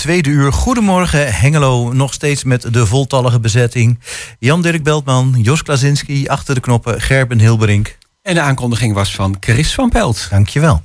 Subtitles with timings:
[0.00, 0.52] tweede uur.
[0.52, 3.98] Goedemorgen Hengelo, nog steeds met de voltallige bezetting.
[4.38, 7.98] Jan-Dirk Beltman, Jos Klazinski, achter de knoppen Gerben Hilberink.
[8.22, 10.26] En de aankondiging was van Chris van Pelt.
[10.30, 10.82] Dankjewel.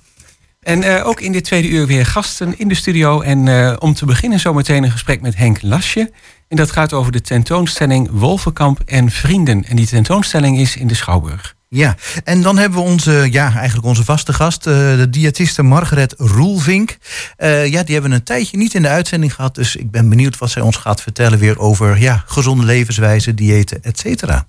[0.61, 3.21] En uh, ook in dit tweede uur weer gasten in de studio.
[3.21, 6.11] En uh, om te beginnen zometeen een gesprek met Henk Lasje.
[6.47, 9.65] En dat gaat over de tentoonstelling Wolvenkamp en Vrienden.
[9.65, 11.54] En die tentoonstelling is in de Schouwburg.
[11.75, 16.13] Ja, en dan hebben we onze, ja, eigenlijk onze vaste gast, uh, de diëtiste Margaret
[16.17, 16.97] Roelvink.
[17.37, 19.55] Uh, ja, die hebben een tijdje niet in de uitzending gehad.
[19.55, 23.83] Dus ik ben benieuwd wat zij ons gaat vertellen weer over ja, gezonde levenswijze, diëten,
[23.83, 24.47] et cetera.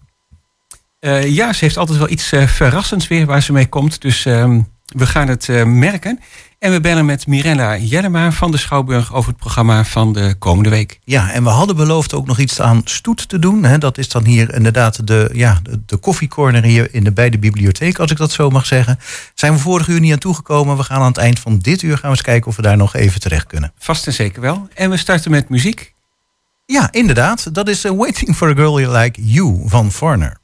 [1.00, 4.00] Uh, ja, ze heeft altijd wel iets verrassends weer waar ze mee komt.
[4.00, 6.20] Dus ehm, we gaan het merken.
[6.58, 10.70] En we bellen met Mirella Jellema van de Schouwburg over het programma van de komende
[10.70, 10.98] week.
[11.04, 13.64] Ja, en we hadden beloofd ook nog iets aan stoet te doen.
[13.64, 13.78] Hè.
[13.78, 17.98] Dat is dan hier inderdaad de, ja, de, de koffiecorner hier in de beide bibliotheek,
[17.98, 18.98] als ik dat zo mag zeggen.
[19.34, 20.76] Zijn we vorige uur niet aan toegekomen.
[20.76, 22.76] We gaan aan het eind van dit uur gaan we eens kijken of we daar
[22.76, 23.72] nog even terecht kunnen.
[23.78, 24.68] Vast en zeker wel.
[24.74, 25.94] En we starten met muziek.
[26.64, 27.54] Ja, inderdaad.
[27.54, 30.36] Dat is uh, Waiting for a Girl Like You van Foreigner.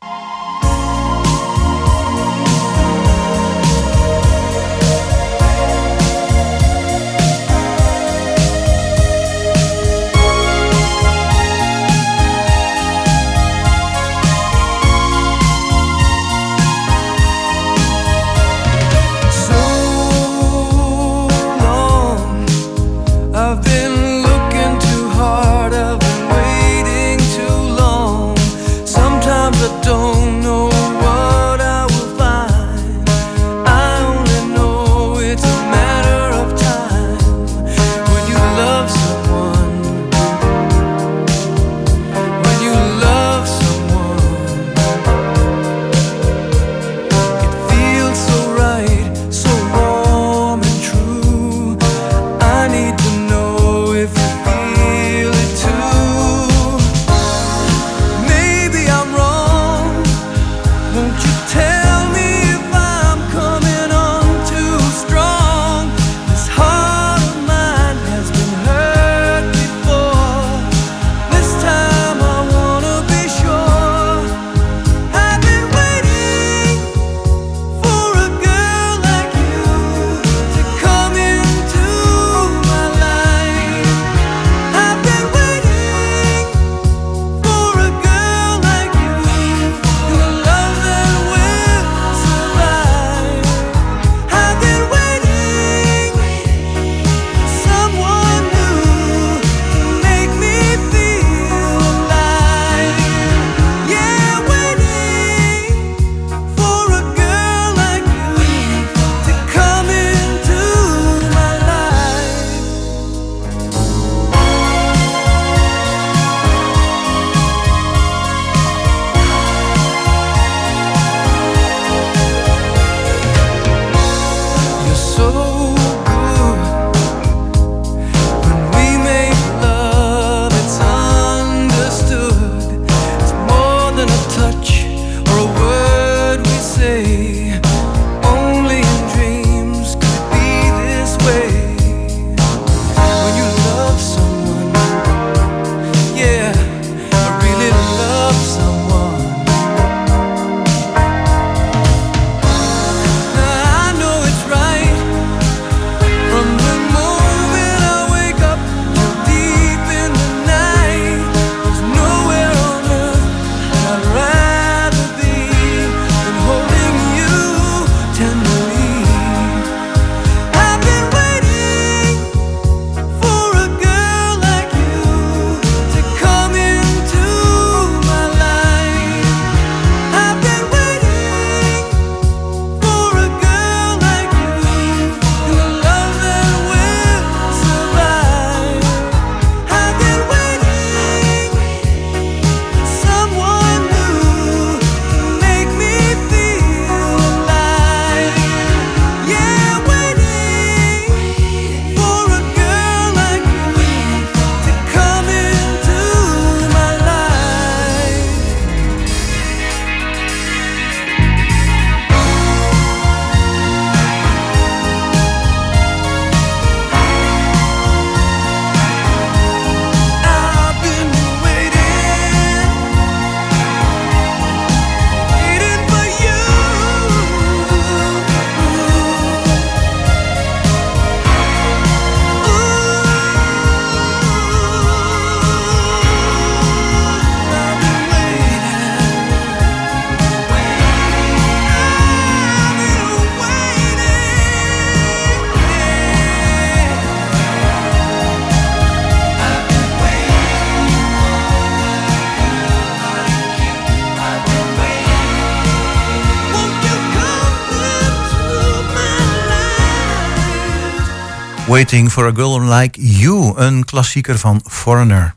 [261.83, 265.35] Waiting for a Girl Like You, een klassieker van Foreigner.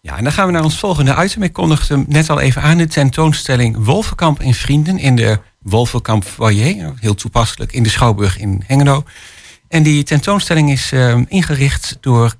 [0.00, 1.42] Ja, en dan gaan we naar ons volgende item.
[1.42, 2.78] Ik kondigde hem net al even aan.
[2.78, 6.92] De tentoonstelling Wolvenkamp en Vrienden in de Wolvenkamp Foyer.
[7.00, 9.04] Heel toepasselijk in de Schouwburg in Hengelo.
[9.68, 12.34] En die tentoonstelling is uh, ingericht door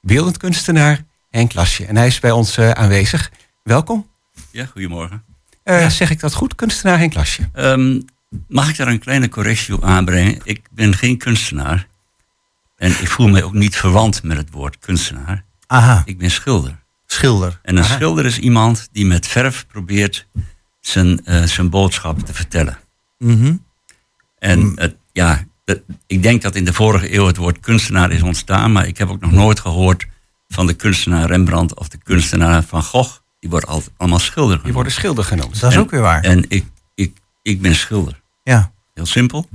[0.00, 1.86] beeldend kunstenaar Henk Lasje.
[1.86, 3.30] En hij is bij ons uh, aanwezig.
[3.62, 4.06] Welkom.
[4.50, 5.22] Ja, goedemorgen.
[5.64, 7.48] Uh, zeg ik dat goed, kunstenaar Henk Lasje?
[7.56, 8.04] Um,
[8.48, 10.40] mag ik daar een kleine correctie op aanbrengen?
[10.44, 11.86] Ik ben geen kunstenaar.
[12.78, 15.44] En ik voel me ook niet verwant met het woord kunstenaar.
[15.66, 16.02] Aha.
[16.04, 16.78] Ik ben schilder.
[17.06, 17.58] Schilder.
[17.62, 17.94] En een Aha.
[17.94, 20.26] schilder is iemand die met verf probeert
[20.80, 22.78] zijn, uh, zijn boodschap te vertellen.
[23.18, 23.64] Mm -hmm.
[24.38, 24.72] En mm.
[24.74, 28.72] het, ja, het, ik denk dat in de vorige eeuw het woord kunstenaar is ontstaan,
[28.72, 30.06] maar ik heb ook nog nooit gehoord
[30.48, 33.18] van de kunstenaar Rembrandt of de kunstenaar Van Gogh.
[33.40, 34.64] Die worden altijd allemaal schilder genoemd.
[34.64, 35.60] Die worden schilder genoemd.
[35.60, 36.22] Dat is en, ook weer waar.
[36.22, 38.20] En ik, ik, ik ben schilder.
[38.42, 38.72] Ja.
[38.94, 39.48] Heel simpel.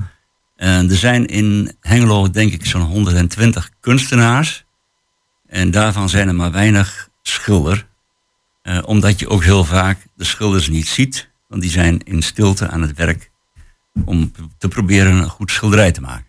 [0.55, 4.65] En er zijn in Hengelo denk ik zo'n 120 kunstenaars.
[5.47, 7.88] En daarvan zijn er maar weinig schilder.
[8.63, 11.29] Uh, omdat je ook heel vaak de schilders niet ziet.
[11.47, 13.31] Want die zijn in stilte aan het werk
[14.05, 16.25] om te proberen een goed schilderij te maken.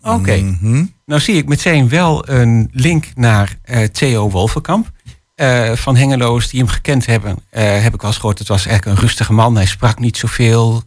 [0.00, 0.14] Oké.
[0.14, 0.40] Okay.
[0.40, 0.94] Mm -hmm.
[1.06, 4.90] Nou zie ik meteen wel een link naar uh, Theo Wolvenkamp.
[5.36, 8.38] Uh, van Hengelo's die hem gekend hebben, heb ik wel eens gehoord.
[8.38, 9.54] Het was eigenlijk een rustige man.
[9.54, 10.82] Hij sprak niet zoveel,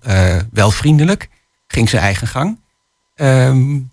[0.52, 1.30] wel vriendelijk.
[1.72, 2.60] Ging zijn eigen gang.
[3.16, 3.92] Um,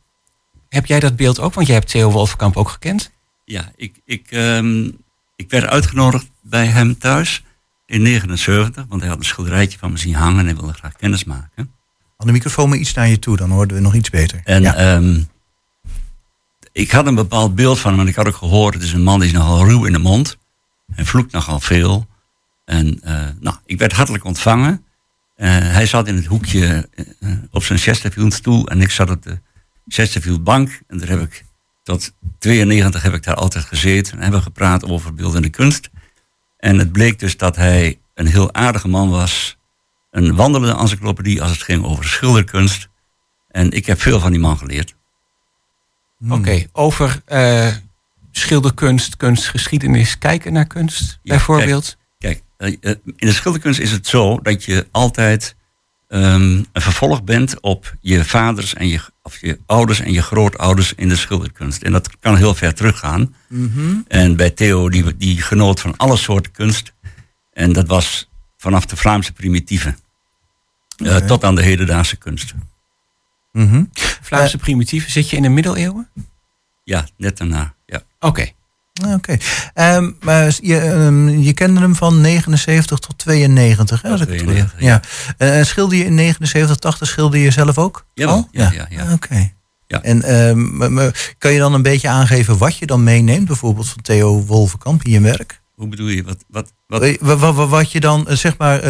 [0.69, 1.55] heb jij dat beeld ook?
[1.55, 3.11] Want jij hebt Theo Wolfkamp ook gekend.
[3.45, 4.97] Ja, ik, ik, um,
[5.37, 7.45] ik werd uitgenodigd bij hem thuis
[7.87, 8.85] in 79.
[8.89, 11.73] Want hij had een schilderijtje van me zien hangen en hij wilde graag kennis maken.
[12.17, 14.41] Al de microfoon maar iets naar je toe, dan hoorden we nog iets beter.
[14.45, 14.95] En ja.
[14.95, 15.29] um,
[16.73, 18.75] ik had een bepaald beeld van hem en ik had ook gehoord...
[18.75, 20.39] het is een man die is nogal ruw in de mond.
[20.95, 22.07] En vloekt nogal veel.
[22.65, 24.85] En uh, nou, ik werd hartelijk ontvangen.
[25.39, 26.89] Uh, hij zat in het hoekje
[27.21, 29.39] uh, op zijn Chesterfield stoel en ik zat op de
[29.87, 30.81] Chesterfield bank.
[30.87, 31.45] En daar heb ik
[31.83, 35.91] tot 92 heb ik daar altijd gezeten en hebben gepraat over beeldende kunst.
[36.57, 39.59] En het bleek dus dat hij een heel aardige man was.
[40.11, 42.89] Een wandelende encyclopedie als het ging over schilderkunst.
[43.49, 44.95] En ik heb veel van die man geleerd.
[46.19, 46.33] Hmm.
[46.33, 47.73] Oké, okay, over uh,
[48.31, 51.98] schilderkunst, kunstgeschiedenis, kijken naar kunst ja, bijvoorbeeld.
[52.59, 55.57] Kijk uh, in de schilderkunst is het zo dat je altijd
[56.09, 60.93] um, een vervolg bent op je vaders en je, of je ouders en je grootouders
[60.95, 61.83] in de schilderkunst.
[61.83, 63.35] En dat kan heel ver teruggaan.
[63.49, 64.05] Mm -hmm.
[64.09, 66.93] En bij Theo, die, die genoot van alle soorten kunst.
[67.53, 69.99] En dat was vanaf de Vlaamse primitieven
[70.99, 71.27] uh, okay.
[71.27, 72.55] tot aan de hedendaagse kunst.
[73.53, 73.91] Mm -hmm.
[74.23, 76.09] Vlaamse uh, primitieven, zit je in de middeleeuwen?
[76.85, 77.75] Ja, net daarna.
[77.87, 77.97] Ja.
[77.97, 78.27] Oké.
[78.27, 78.55] Okay.
[79.05, 79.39] Oké.
[79.75, 79.97] Okay.
[79.97, 84.17] Um, maar je, um, je kende hem van 79 tot 92, hè?
[84.17, 85.01] Tot 92, ja.
[85.39, 85.59] ja.
[85.59, 88.07] Uh, schilder je in 79, 80 schilder je zelf ook?
[88.15, 88.49] Jawel, oh?
[88.51, 88.71] ja.
[88.73, 89.13] ja, ja, Oké.
[89.13, 89.53] Okay.
[89.87, 90.03] Ja.
[90.03, 94.45] En um, kan je dan een beetje aangeven wat je dan meeneemt, bijvoorbeeld van Theo
[94.45, 95.61] Wolvenkamp in je werk?
[95.75, 96.23] Hoe bedoel je?
[96.23, 97.17] Wat, wat, wat?
[97.21, 98.81] Wat, wat, wat je dan, zeg maar,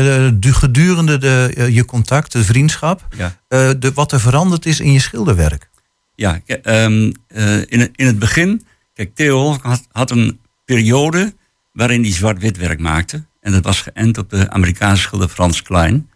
[0.40, 3.36] gedurende de, je contact, de vriendschap, ja.
[3.48, 5.70] de, wat er veranderd is in je schilderwerk?
[6.14, 8.66] Ja, in, in het begin
[8.98, 11.34] Kijk, Theo had, had, een periode
[11.72, 13.26] waarin hij zwart-wit werk maakte.
[13.40, 16.10] En dat was geënt op de Amerikaanse schilder Frans Klein.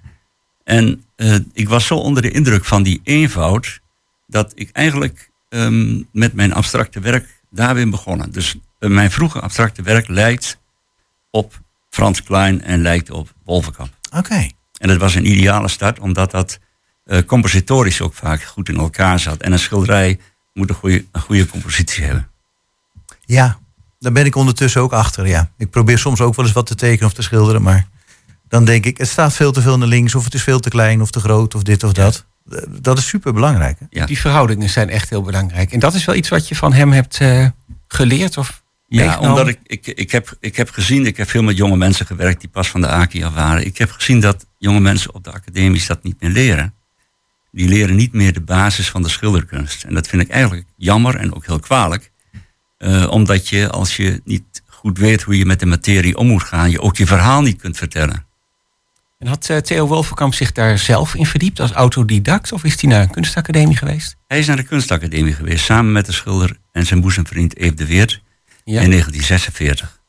[0.65, 3.81] En uh, ik was zo onder de indruk van die eenvoud...
[4.27, 8.33] dat ik eigenlijk um, met mijn abstracte werk daar ben begonnen.
[8.33, 10.59] Dus uh, mijn vroege abstracte werk lijkt
[11.31, 11.61] op
[11.91, 13.93] Frans Klein en lijkt op Wolvenkamp.
[14.07, 14.19] Oké.
[14.19, 14.53] Okay.
[14.79, 16.59] En dat was een ideale start, omdat dat
[17.05, 19.41] uh, compositorisch ook vaak goed in elkaar zat.
[19.41, 20.19] En een schilderij
[20.53, 22.31] moet een goede, een goede compositie hebben.
[23.25, 23.59] Ja,
[23.99, 25.27] daar ben ik ondertussen ook achter.
[25.27, 25.51] Ja.
[25.59, 27.87] Ik probeer soms ook wel eens wat te tekenen of te schilderen, maar
[28.49, 30.69] dan denk ik, het staat veel te veel naar links, of het is veel te
[30.69, 32.25] klein of te groot, of dit of dat.
[32.51, 32.65] Ja.
[32.69, 33.79] Dat is super belangrijk.
[33.79, 33.87] Hè?
[33.91, 34.07] Ja.
[34.07, 35.73] Die verhoudingen zijn echt heel belangrijk.
[35.73, 37.47] En dat is wel iets wat je van hem hebt uh,
[37.89, 41.57] geleerd of Ja, omdat ik, ik, ik, heb, ik heb gezien, ik heb veel met
[41.57, 43.67] jonge mensen gewerkt die pas van de AKI af waren.
[43.67, 46.75] Ik heb gezien dat jonge mensen op de academies dat niet meer leren.
[47.51, 49.85] Die leren niet meer de basis van de schilderkunst.
[49.85, 52.12] En dat vind ik eigenlijk jammer en ook heel kwalijk.
[52.85, 56.43] Uh, omdat je, als je niet goed weet hoe je met de materie om moet
[56.43, 58.27] gaan, je ook je verhaal niet kunt vertellen.
[59.19, 62.53] En had uh, Theo Wolverkamp zich daar zelf in verdiept als autodidact?
[62.53, 64.17] Of is hij naar een kunstacademie geweest?
[64.27, 67.87] Hij is naar de kunstacademie geweest, samen met de schilder en zijn boezemvriend Eve de
[67.87, 68.23] Weert
[68.65, 68.81] ja.
[68.81, 70.01] in 1946.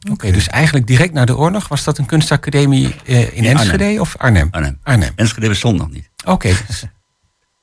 [0.00, 3.44] Oké, okay, dus eigenlijk direct na de oorlog was dat een kunstacademie uh, in, in
[3.44, 4.00] Enschede Arnhem.
[4.00, 4.48] of Arnhem?
[4.50, 4.78] Arnhem.
[4.82, 5.12] Arnhem.
[5.16, 6.10] Enschede bestond nog niet.
[6.24, 6.30] Oké.
[6.30, 6.56] Okay,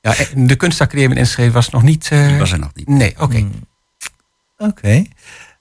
[0.00, 2.10] ja, de kunstacademie in Enschede was nog niet...
[2.12, 2.88] Uh, Die was er nog niet.
[2.88, 3.22] Nee, oké.
[3.22, 3.40] Okay.
[3.40, 3.70] Hmm.
[4.56, 4.70] Oké.
[4.70, 5.10] Okay.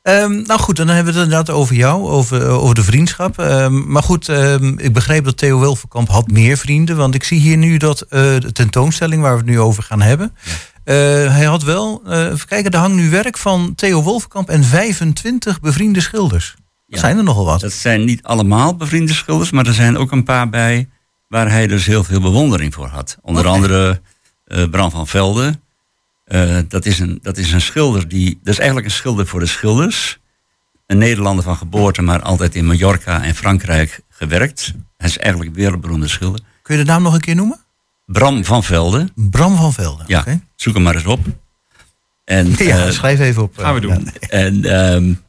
[0.04, 3.40] Um, nou goed, dan hebben we het inderdaad over jou, over, over de vriendschap.
[3.40, 6.98] Um, maar goed, um, ik begreep dat Theo Wilverkamp had meer vrienden.
[6.98, 10.02] Want ik zie hier nu dat uh, de tentoonstelling waar we het nu over gaan
[10.02, 10.36] hebben...
[10.44, 10.52] Ja.
[10.84, 10.96] Eh,
[11.34, 15.60] hij had wel, uh, even kijken, er hangt nu werk van Theo Wolfkamp en 25
[15.60, 16.56] bevriende schilders.
[16.88, 17.60] Zijn er nogal wat.
[17.60, 20.90] Dat zijn niet allemaal bevriende schilders, maar er zijn ook een paar bij
[21.28, 23.18] waar hij dus heel veel bewondering voor had.
[23.22, 24.02] Onder andere
[24.48, 25.60] uh, Bram van Velde.
[26.68, 28.40] Dat, is een, dat is een schilder die.
[28.44, 30.20] Dat is eigenlijk een schilder voor de schilders.
[30.88, 34.74] Een Nederlander van geboorte, maar altijd in Mallorca en Frankrijk gewerkt.
[34.98, 36.40] Hij is eigenlijk een wereldberoemde schilder.
[36.62, 37.60] Kun je de naam nog een keer noemen?
[38.06, 39.10] Bram van Velde.
[39.16, 40.26] Bram van Velde, ja.
[40.56, 41.20] Zoek hem maar eens op.
[42.26, 43.58] En, ja, uh, schrijf even op.
[43.58, 44.08] Gaan we doen.
[44.30, 45.22] En um,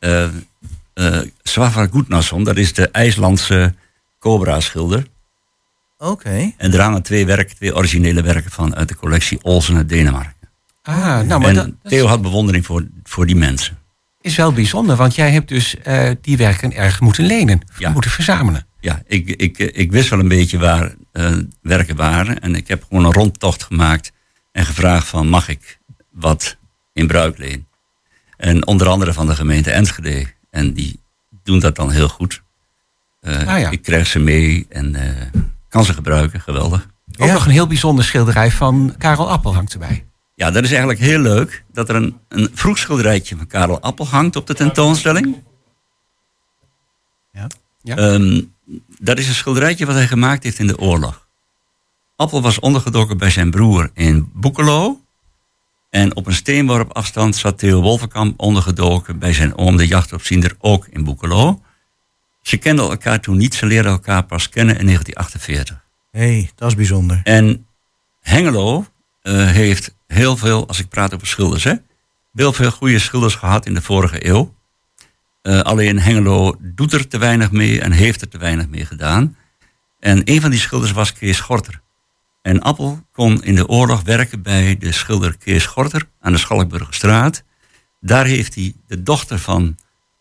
[0.00, 0.28] uh,
[0.94, 3.74] uh, Svavar Gudnason, dat is de IJslandse
[4.18, 5.06] Cobra-schilder.
[6.10, 6.52] Oké.
[6.56, 10.34] En er hangen twee werken, twee originele werken van uit de collectie Olsen uit Denemarken.
[10.82, 13.78] Ah, nou, maar en dat, Theo had bewondering voor, voor die mensen.
[14.20, 17.90] Is wel bijzonder, want jij hebt dus uh, die werken ergens moeten lenen, Ja.
[17.90, 18.66] moeten verzamelen.
[18.80, 22.40] Ja, ik, ik, ik wist wel een beetje waar uh, werken waren.
[22.40, 24.12] En ik heb gewoon een rondtocht gemaakt
[24.52, 25.78] en gevraagd van mag ik
[26.10, 26.56] wat
[26.92, 27.66] in bruik lenen.
[28.36, 30.26] En onder andere van de gemeente Enschede.
[30.50, 31.00] En die
[31.44, 32.42] doen dat dan heel goed.
[33.20, 33.70] Uh, Ah, ja.
[33.70, 34.96] Ik krijg ze mee en
[35.72, 36.88] kan ze gebruiken, geweldig.
[37.18, 37.32] Ook Ja.
[37.32, 40.06] nog een heel bijzonder schilderij van Karel Appel hangt erbij.
[40.34, 44.06] Ja, dat is eigenlijk heel leuk dat er een, een vroeg schilderijtje van Karel Appel
[44.06, 45.42] hangt op de tentoonstelling.
[47.32, 47.46] Ja.
[47.82, 47.96] Ja.
[47.96, 48.40] Ehm,
[48.98, 51.26] dat is een schilderijtje wat hij gemaakt heeft in de oorlog.
[52.16, 55.00] Appel was ondergedoken bij zijn broer in Boekelo.
[55.90, 60.86] En op een steenworp afstand zat Theo Wolverkamp ondergedoken bij zijn oom, de jachtopziender, ook
[60.86, 61.60] in Boekelo.
[62.42, 65.84] Ze kenden elkaar toen niet, ze leerden elkaar pas kennen in 1948.
[66.10, 67.20] Hé, hey, dat is bijzonder.
[67.24, 67.66] En
[68.20, 68.86] Hengelo
[69.22, 71.74] uh, heeft heel veel, als ik praat over schilders, hè,
[72.34, 74.54] heel veel goede schilders gehad in de vorige eeuw.
[75.42, 79.36] Uh, alleen Hengelo doet er te weinig mee en heeft er te weinig mee gedaan.
[79.98, 81.80] En een van die schilders was Kees Gorter.
[82.42, 87.42] En Appel kon in de oorlog werken bij de schilder Kees Gorter aan de Schalkburgerstraat.
[88.00, 89.76] Daar heeft hij de dochter van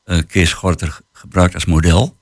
[0.05, 2.17] uh, Kees Gorter gebruikt als model.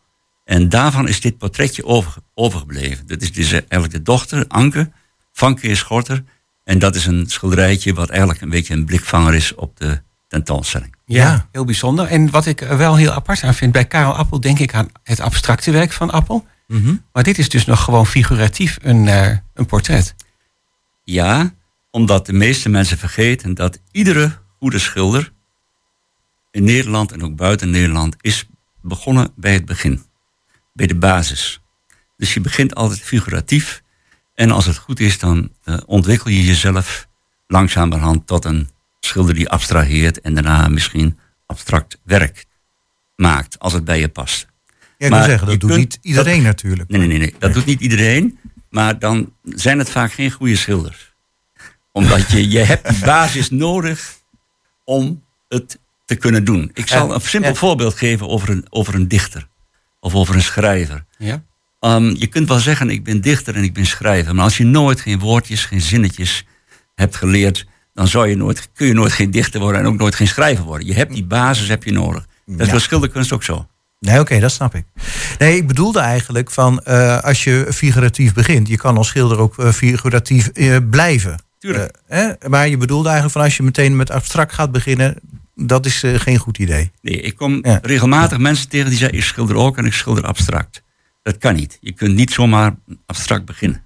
[0.46, 3.08] En daarvan is dit portretje over, overgebleven.
[3.08, 4.91] Dat is dus eigenlijk de dochter, Anke,
[5.34, 6.24] van Kees Gorter.
[6.63, 10.96] En dat is een schilderijtje wat eigenlijk een beetje een blikvanger is op de tentoonstelling.
[11.06, 11.48] Ja, Ja.
[11.51, 12.06] heel bijzonder.
[12.06, 14.89] En wat ik er wel heel apart aan vind, bij Karel Appel denk ik aan
[15.03, 16.46] het abstracte werk van Appel.
[16.68, 16.96] Mhm.
[17.13, 20.15] Maar dit is dus nog gewoon figuratief een, uh, een portret.
[21.03, 21.53] Ja,
[21.91, 25.32] omdat de meeste mensen vergeten dat iedere goede schilder
[26.51, 28.48] in Nederland en ook buiten Nederland is
[28.81, 30.03] begonnen bij het begin.
[30.74, 31.62] Bij de basis.
[32.17, 33.81] Dus je begint altijd figuratief.
[34.36, 37.07] En als het goed is, dan uh, ontwikkel je jezelf
[37.48, 38.69] langzamerhand tot een
[39.00, 42.45] schilder die abstraheert en daarna misschien abstract werk
[43.15, 44.48] maakt, als het bij je past.
[44.98, 46.89] Ja, Maar zeggen, dat je doet kunt- niet iedereen dat- natuurlijk.
[46.89, 47.36] Nee, nee, nee, nee.
[47.39, 48.39] dat doet niet iedereen.
[48.69, 51.13] Maar dan zijn het vaak geen goede schilders.
[51.91, 54.15] Omdat je, je hebt die basis nodig
[54.83, 56.71] om het te kunnen doen.
[56.73, 59.47] Ik zal een simpel voorbeeld geven over een, over een dichter.
[59.99, 61.05] Of over een schrijver.
[61.17, 61.43] Ja?
[61.79, 64.35] Um, je kunt wel zeggen, ik ben dichter en ik ben schrijver.
[64.35, 66.45] Maar als je nooit geen woordjes, geen zinnetjes
[66.95, 67.65] hebt geleerd...
[67.93, 70.65] dan zou je nooit, kun je nooit geen dichter worden en ook nooit geen schrijver
[70.65, 70.87] worden.
[70.87, 72.25] Je hebt die basis heb je nodig.
[72.45, 72.71] Dat is Ja.
[72.71, 73.67] bij schilderkunst ook zo.
[73.99, 74.85] Nee, oké, dat snap ik.
[75.37, 79.59] Nee, ik bedoelde eigenlijk van eh, als je figuratief begint, je kan als schilder ook
[79.59, 81.37] eh, figuratief eh, blijven.
[81.59, 81.97] Tuurlijk.
[82.07, 82.31] Hè?
[82.47, 85.15] Maar je bedoelde eigenlijk van als je meteen met abstract gaat beginnen,
[85.67, 86.91] dat is eh, geen goed idee.
[87.01, 87.79] Nee, ik kom Ja.
[87.81, 90.83] regelmatig mensen tegen die zeggen: ik schilder ook en ik schilder abstract.
[91.23, 91.77] Dat kan niet.
[91.81, 92.75] Je kunt niet zomaar
[93.05, 93.83] abstract beginnen.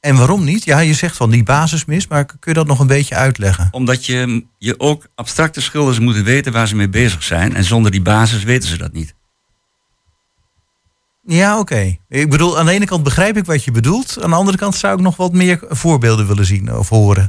[0.00, 0.64] En waarom niet?
[0.64, 3.68] Ja, je zegt van die basis mis, maar kun je dat nog een beetje uitleggen?
[3.70, 7.54] Omdat je, je ook abstracte schilders moeten weten waar ze mee bezig zijn.
[7.54, 9.14] En zonder die basis weten ze dat niet.
[11.24, 11.96] Ja, oké.
[12.08, 14.22] Ik bedoel, aan de ene kant begrijp ik wat je bedoelt.
[14.22, 17.28] Aan de andere kant zou ik nog wat meer voorbeelden willen zien of horen.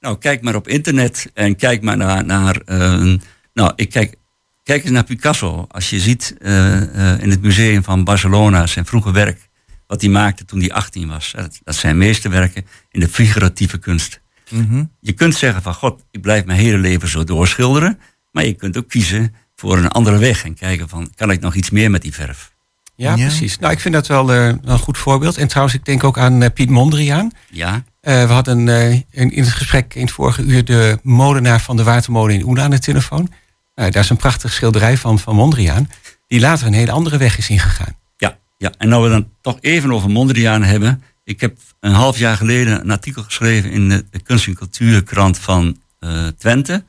[0.00, 2.24] Nou, kijk maar op internet en kijk maar naar.
[2.24, 3.14] naar eh,
[3.52, 4.14] nou, ik kijk,
[4.62, 5.64] kijk eens naar Picasso.
[5.68, 9.48] Als je ziet eh, eh, in het museum van Barcelona zijn vroege werk.
[9.86, 11.32] wat hij maakte toen hij 18 was.
[11.36, 14.20] Dat, dat zijn meesterwerken in de figuratieve kunst.
[14.50, 14.84] Mhm.
[15.00, 18.00] Je kunt zeggen van god, ik blijf mijn hele leven zo doorschilderen.
[18.32, 21.54] Maar je kunt ook kiezen voor een andere weg en kijken van kan ik nog
[21.54, 22.52] iets meer met die verf.
[22.98, 23.26] Ja, Ja.
[23.26, 23.58] precies.
[23.58, 25.36] Nou, ik vind dat wel eh, een goed voorbeeld.
[25.36, 27.30] En trouwens, ik denk ook aan eh, Piet Mondriaan.
[27.50, 28.68] Ja, Eh, we hadden
[29.10, 32.70] in, het gesprek in het vorige uur de molenaar van de Watermolen in Oela aan
[32.70, 33.32] de telefoon.
[33.74, 35.90] Daar is een prachtig schilderij van, van Mondriaan.
[36.26, 37.96] Die later een hele andere weg is ingegaan.
[38.16, 38.72] ja, ja.
[38.78, 41.02] En nou we dan toch even over Mondriaan hebben.
[41.24, 45.38] Ik heb een half jaar geleden een artikel geschreven in de, de Kunst en Cultuurkrant
[45.38, 45.78] van
[46.38, 46.84] Twente.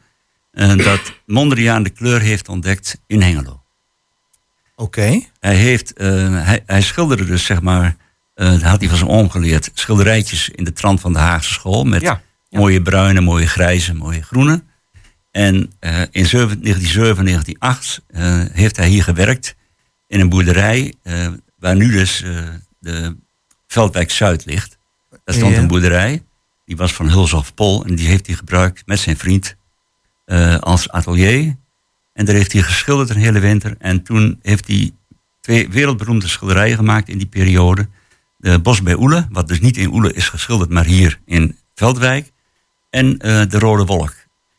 [0.52, 3.59] En dat Mondriaan de kleur heeft ontdekt in Hengelo.
[4.80, 5.22] Oké.
[5.40, 6.08] Hij, heeft, eh,
[6.46, 7.96] hij, hij schilderde dus zeg maar
[8.36, 9.72] Uh, dat had hij van zijn oom geleerd.
[9.74, 11.84] Schilderijtjes in de trant van de Haagse school.
[11.84, 12.18] Met
[12.50, 14.64] mooie bruine, mooie grijze, mooie groene.
[15.32, 15.62] En uh,
[16.12, 19.56] in 1907, 1908 uh, heeft hij hier gewerkt.
[20.08, 20.94] In een boerderij.
[21.58, 22.24] waar nu dus
[22.80, 23.16] de
[23.68, 24.78] Veldwijk Zuid ligt.
[25.24, 26.24] Daar stond een boerderij.
[26.66, 27.86] Die was van Hulshof Pol.
[27.86, 29.56] En die heeft hij gebruikt met zijn vriend.
[30.60, 31.56] als atelier.
[32.14, 33.76] En daar heeft hij geschilderd een hele winter.
[33.80, 34.92] En toen heeft hij
[35.42, 37.88] twee wereldberoemde schilderijen gemaakt in die periode.
[38.38, 42.32] De Bos bij Oele, wat dus niet in Oele is geschilderd, maar hier in Veldwijk.
[42.90, 44.14] En uh, de Rode Wolk.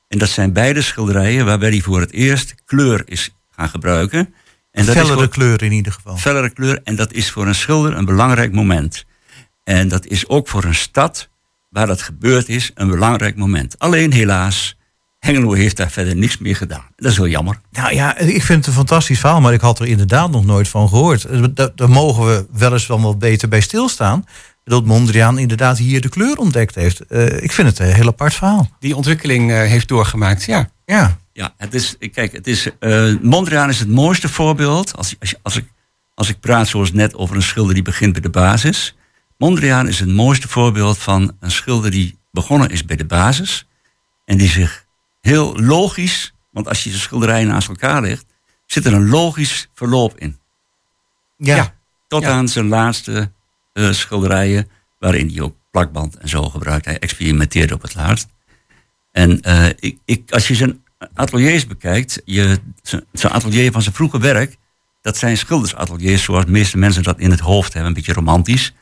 [0.09, 4.35] En dat zijn beide schilderijen waarbij hij voor het eerst kleur is gaan gebruiken.
[4.73, 6.17] En dat fellere is voor, kleur in ieder geval.
[6.17, 6.81] Fellere kleur.
[6.85, 9.05] En dat is voor een schilder een belangrijk moment.
[9.65, 11.29] En dat is ook voor een stad
[11.69, 13.79] waar dat gebeurd is een belangrijk moment.
[13.79, 14.77] Alleen helaas
[15.21, 16.85] Hengelo heeft daar verder niks meer gedaan.
[16.97, 17.61] Dat is wel jammer.
[17.71, 20.69] Nou ja, ik vind het een fantastisch verhaal, maar ik had er inderdaad nog nooit
[20.69, 21.25] van gehoord.
[21.25, 24.25] Eh, daar, mogen we wel eens wel wat beter bij stilstaan.
[24.65, 27.03] Dat Mondriaan inderdaad hier de kleur ontdekt heeft.
[27.09, 28.71] Uh, ik vind het een heel apart verhaal.
[28.79, 30.71] Die ontwikkeling uh, heeft doorgemaakt, ja.
[30.85, 34.97] Ja, ja het is, kijk, het is, uh, Mondriaan is het mooiste voorbeeld.
[34.97, 35.65] Als, als, als, ik,
[36.15, 38.97] als ik praat zoals net over een schilder die begint bij de basis.
[39.39, 43.67] Mondriaan is het mooiste voorbeeld van een schilder die begonnen is bij de basis.
[44.25, 44.85] En die zich
[45.21, 48.25] heel logisch, want als je de schilderijen naast elkaar legt,
[48.67, 50.39] zit er een logisch verloop in.
[51.37, 51.75] Ja.
[52.09, 53.33] tot aan zijn laatste
[53.73, 56.85] uh, schilderijen, waarin hij ook plakband en zo gebruikt.
[56.85, 58.29] Hij experimenteerde op het laatst.
[59.13, 62.59] En uh, ik, ik, als je zijn ateliers bekijkt, je,
[63.13, 64.57] zijn atelier van zijn vroege werk,
[65.01, 68.73] dat zijn schildersateliers zoals de meeste mensen dat in het hoofd hebben, een beetje romantisch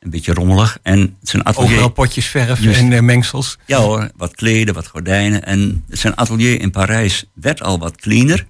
[0.00, 0.78] een beetje rommelig.
[0.82, 1.70] En zijn atelier...
[1.70, 3.58] Overal potjes verf en uh, mengsels.
[3.66, 5.44] Ja hoor, wat kleden, wat gordijnen.
[5.44, 8.46] En zijn atelier in Parijs werd al wat cleaner.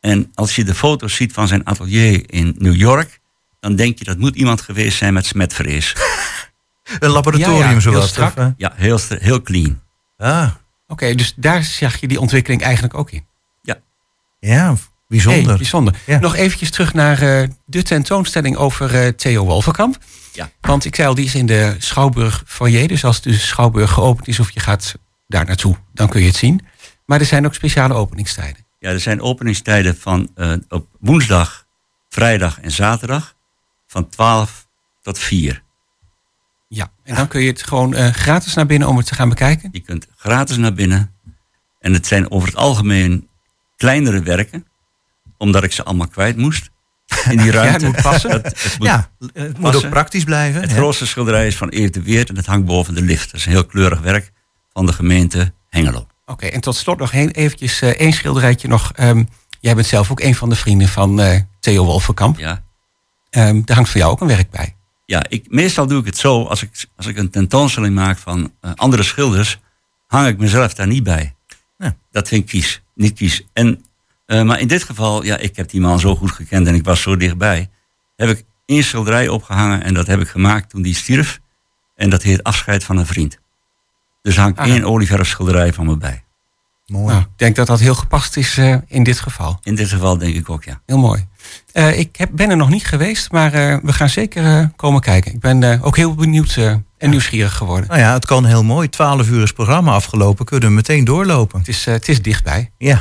[0.00, 3.20] En als je de foto's ziet van zijn atelier in New York...
[3.60, 5.96] dan denk je dat moet iemand geweest zijn met smetvrees.
[6.98, 8.36] een laboratorium ja, ja, zoals strak.
[8.38, 9.80] Of, ja, heel, heel clean.
[10.16, 10.50] Ah.
[10.86, 13.26] Oké, dus daar zag je die ontwikkeling eigenlijk ook in.
[13.62, 13.80] Ja.
[14.38, 14.76] Ja,
[15.10, 15.56] bijzonder.
[15.56, 15.94] bijzonder.
[16.20, 19.98] Nog eventjes terug naar uh, de tentoonstelling over uh, Theo Wolverkamp.
[20.32, 20.50] Ja.
[20.60, 22.88] Want ik zei al, die is in de Schouwburg foyer.
[22.88, 24.94] Dus als de Schouwburg geopend is of je gaat
[25.26, 26.66] daar naartoe, dan kun je het zien.
[27.06, 28.66] Maar er zijn ook speciale openingstijden.
[28.78, 31.66] Ja, er zijn openingstijden van uh, op woensdag,
[32.08, 33.34] vrijdag en zaterdag
[33.86, 34.66] van 12
[35.02, 35.62] tot 4.
[36.68, 39.68] Ja, en dan kun je het gewoon gratis naar binnen om het te gaan bekijken?
[39.72, 41.14] Je kunt gratis naar binnen.
[41.80, 43.28] En het zijn over het algemeen
[43.76, 44.66] kleinere werken,
[45.40, 46.70] omdat ik ze allemaal kwijt moest
[47.30, 47.60] in die ruimte.
[47.68, 48.30] Ja, het moet passen.
[48.30, 50.60] Het, moet, ja, het moet ook praktisch blijven.
[50.60, 53.30] Het grootste schilderij is van Eert de Weert en het hangt boven de lift.
[53.30, 54.32] Dat is een heel kleurig werk
[54.72, 56.06] van de gemeente Hengelo.
[56.26, 58.92] Oké, en tot slot nog een, eventjes uh, één schilderijtje nog.
[59.00, 59.28] Um,
[59.60, 62.38] jij bent zelf ook een van de vrienden van uh, Theo Wolfenkamp.
[62.38, 62.62] Ja.
[63.30, 64.76] Um, daar hangt voor jou ook een werk bij.
[65.06, 66.44] Ja, ik, meestal doe ik het zo.
[66.44, 69.60] Als ik, als ik een tentoonstelling maak van uh, andere schilders,
[70.06, 71.34] hang ik mezelf daar niet bij.
[71.78, 71.96] Ja.
[72.10, 73.46] Dat vind ik kies, niet kies.
[73.52, 73.84] En
[74.30, 76.84] uh, maar in dit geval, ja, ik heb die man zo goed gekend en ik
[76.84, 77.70] was zo dichtbij.
[78.16, 81.40] Heb ik één schilderij opgehangen en dat heb ik gemaakt toen die stierf.
[81.96, 83.38] En dat heet Afscheid van een vriend.
[84.22, 84.68] Dus hangt ah.
[84.68, 86.24] één Oliver schilderij van me bij.
[86.86, 87.06] Mooi.
[87.06, 89.58] Nou, ik denk dat dat heel gepast is uh, in dit geval.
[89.62, 90.80] In dit geval denk ik ook, ja.
[90.86, 91.26] Heel mooi.
[91.72, 93.50] Uh, ik heb, ben er nog niet geweest, maar
[93.82, 95.32] we gaan zeker komen kijken.
[95.32, 96.56] Ik ben ook heel benieuwd
[96.98, 97.88] en nieuwsgierig geworden.
[97.88, 98.88] Nou ja, het kan heel mooi.
[98.88, 100.44] Twaalf uur is programma afgelopen.
[100.44, 101.58] Kunnen we meteen doorlopen.
[101.58, 102.70] Het is, het is dichtbij.
[102.78, 103.00] Ja.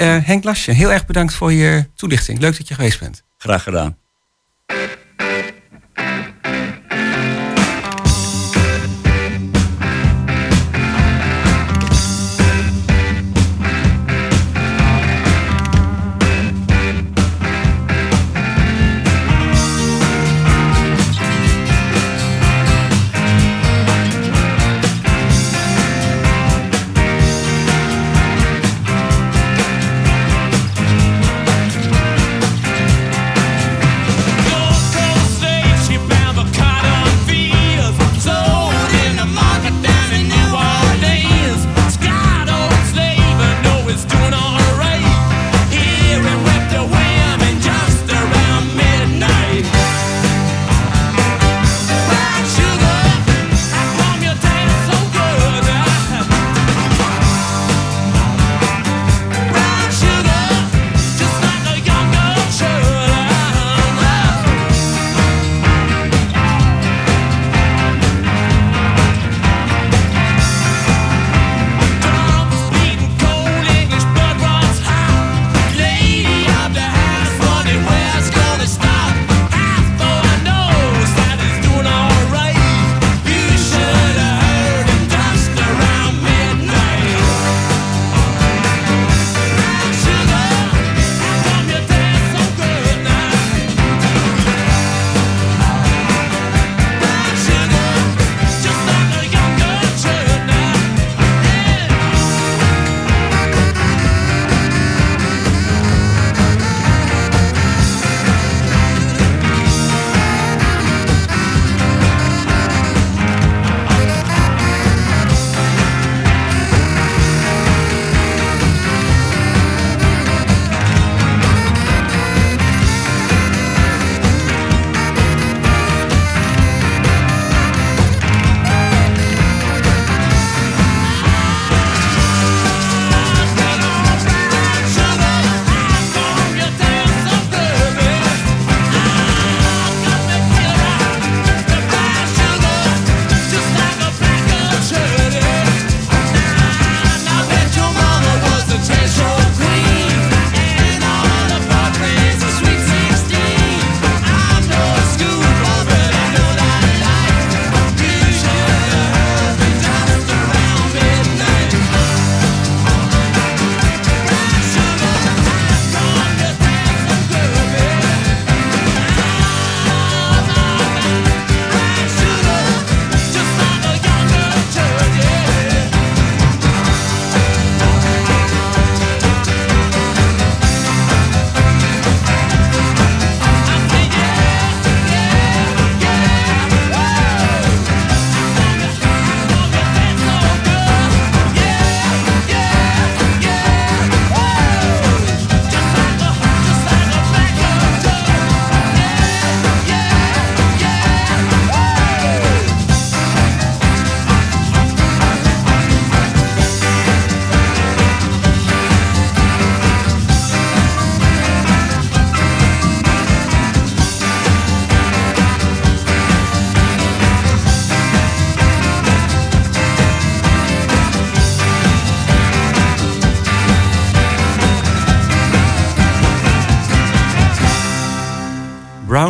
[0.00, 2.38] Uh, Henk Lasje, heel erg bedankt voor je toelichting.
[2.38, 3.22] Leuk dat je geweest bent.
[3.36, 3.96] Graag gedaan.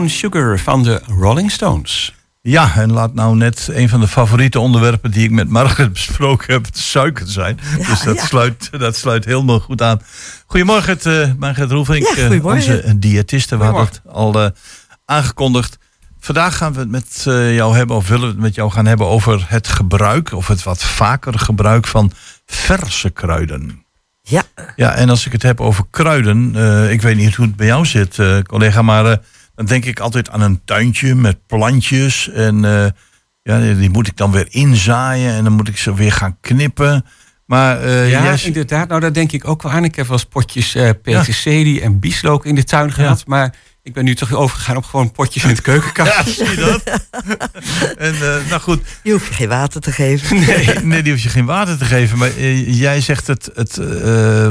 [0.01, 2.15] Brown Sugar van de Rolling Stones.
[2.41, 6.53] Ja, en laat nou net een van de favoriete onderwerpen die ik met Margaret besproken
[6.53, 7.59] heb, suiker zijn.
[7.89, 10.03] dus dat, sluit, dat sluit helemaal goed aan.
[10.47, 13.57] Goedemorgen, uh, Margaret Roelvink, ja, uh, onze diëtiste.
[13.57, 14.49] We hadden het al uh,
[15.05, 15.79] aangekondigd.
[16.21, 17.23] Vandaag gaan we het met
[17.55, 20.63] jou hebben, of willen we het met jou gaan hebben over het gebruik, of het
[20.63, 22.13] wat vaker gebruik van
[22.47, 23.85] verse kruiden.
[24.23, 24.43] Ja.
[24.77, 26.55] Ja, en als ik het heb over kruiden,
[26.91, 29.21] ik weet niet hoe het bij jou zit, collega, maar
[29.61, 32.31] dan denk ik altijd aan een tuintje met plantjes.
[32.31, 32.87] En uh,
[33.43, 37.05] ja, die moet ik dan weer inzaaien en dan moet ik ze weer gaan knippen.
[37.47, 38.89] Maar, uh, ja, inderdaad.
[38.89, 39.85] Nou, daar denk ik ook wel aan.
[39.85, 43.27] Ik heb wel eens potjes uh, peterselie en bieslook in de tuin gehad.
[43.27, 46.13] Maar ik ben nu toch overgegaan op gewoon potjes in het keukenkast.
[46.17, 46.83] Ja, zie je dat?
[48.07, 48.15] en,
[48.49, 48.83] nou goed.
[49.03, 50.39] Je hoeft je geen water te geven.
[50.47, 52.19] nee, nee, die hoef je geen water te geven.
[52.19, 53.77] Maar jij zegt het, het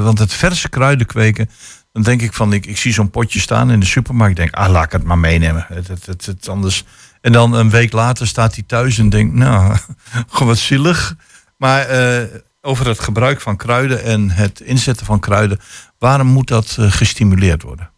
[0.04, 1.50] want het verse kruiden kweken
[1.91, 4.39] dan denk ik van, ik, ik zie zo'n potje staan in de supermarkt.
[4.39, 5.65] Ik denk, ah, laat ik het maar meenemen.
[5.67, 6.84] Het, het, het, het, anders.
[7.21, 9.75] En dan een week later staat hij thuis en denkt, nou,
[10.30, 11.15] gewoon wat zielig.
[11.58, 12.23] Maar uh,
[12.62, 15.60] over het gebruik van kruiden en het inzetten van kruiden,
[15.97, 17.89] waarom moet dat uh, gestimuleerd worden?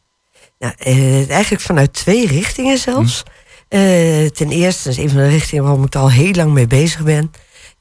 [0.60, 3.24] Nou, uh, eigenlijk vanuit twee richtingen zelfs.
[3.70, 4.30] Hm.
[4.30, 6.68] ten eerste, dat is een van de richtingen waarom ik er al heel lang mee
[6.68, 7.32] bezig ben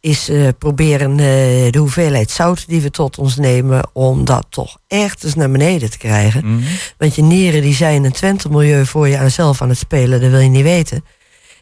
[0.00, 1.16] is uh, proberen uh,
[1.70, 5.90] de hoeveelheid zout die we tot ons nemen, om dat toch echt eens naar beneden
[5.90, 6.46] te krijgen.
[6.46, 6.66] Mm -hmm.
[6.98, 10.30] Want je nieren die zijn een Twente-milieu voor je aan zelf aan het spelen, dat
[10.30, 11.04] wil je niet weten.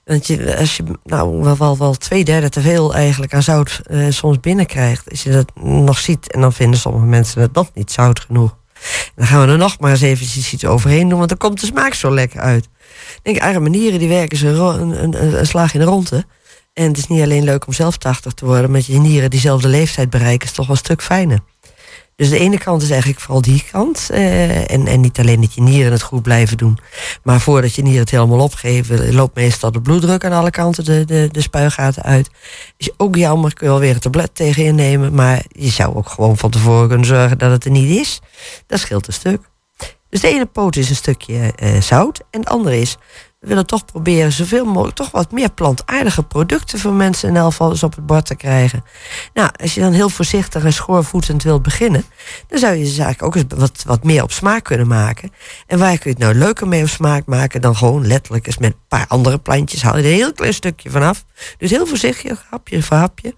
[0.05, 3.81] Want je, als je nou wel, wel, wel twee derde te veel eigenlijk aan zout
[3.91, 7.71] uh, soms binnenkrijgt, als je dat nog ziet, en dan vinden sommige mensen het nog
[7.75, 8.57] niet zout genoeg.
[8.81, 11.61] En dan gaan we er nog maar eens even iets overheen doen, want dan komt
[11.61, 12.65] de smaak zo lekker uit.
[12.65, 16.25] Ik denk, arme nieren die werken ze een, een, een slag in de ronde.
[16.79, 19.69] En het is niet alleen leuk om zelf 80 te worden, met je nieren diezelfde
[19.69, 21.39] leeftijd bereiken, is toch wel een stuk fijner.
[22.17, 24.09] Dus de ene kant is eigenlijk vooral die kant.
[24.11, 26.79] Uh, en, en niet alleen dat je nieren het goed blijven doen.
[27.23, 31.05] Maar voordat je nieren het helemaal opgeven, loopt meestal de bloeddruk aan alle kanten de,
[31.05, 32.31] de, de spuigaten uit.
[32.77, 35.15] Is ook jammer, kun je wel weer een tablet tegen je nemen.
[35.15, 38.21] Maar je zou ook gewoon van tevoren kunnen zorgen dat het er niet is.
[38.67, 39.41] Dat scheelt een stuk.
[40.11, 42.21] Dus de ene poot is een stukje uh, zout.
[42.31, 42.97] En de andere is
[43.41, 47.51] we willen toch proberen zoveel mogelijk toch wat meer plantaardige producten voor mensen in elk
[47.51, 48.85] geval eens op het bord te krijgen.
[49.35, 52.05] Nou, als je dan heel voorzichtig en schoorvoetend wilt beginnen,
[52.49, 55.33] dan zou je dus eigenlijk ook eens wat, wat meer op smaak kunnen maken.
[55.67, 58.59] En waar kun je het nou leuker mee op smaak maken dan gewoon letterlijk eens
[58.59, 59.83] met een paar andere plantjes.
[59.83, 61.25] Haal je er een heel klein stukje vanaf.
[61.59, 63.35] Dus heel voorzichtig, hapje voor hapje.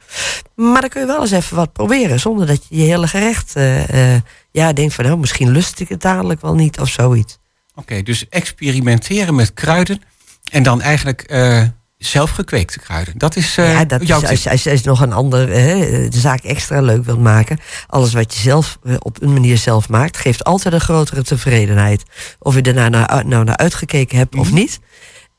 [0.55, 3.57] Maar dan kun je wel eens even wat proberen, zonder dat je je hele gerecht
[3.57, 4.21] uh, uh,
[4.53, 7.39] ja, denkt van nou, misschien lust ik het dadelijk wel niet of zoiets.
[7.75, 10.03] Oké, dus experimenteren met kruiden
[10.51, 11.63] en dan eigenlijk uh,
[11.99, 13.19] zelf gekweekte kruiden.
[13.19, 16.19] Dat is uh, ja, dat jouw is, als, als, je nog een ander hè, de
[16.19, 17.59] zaak extra leuk wilt maken.
[17.87, 22.03] Alles wat je zelf op een manier zelf maakt, geeft altijd een grotere tevredenheid.
[22.39, 24.49] Of je daarna nou, nou naar uitgekeken hebt mm -hmm.
[24.49, 24.81] of niet.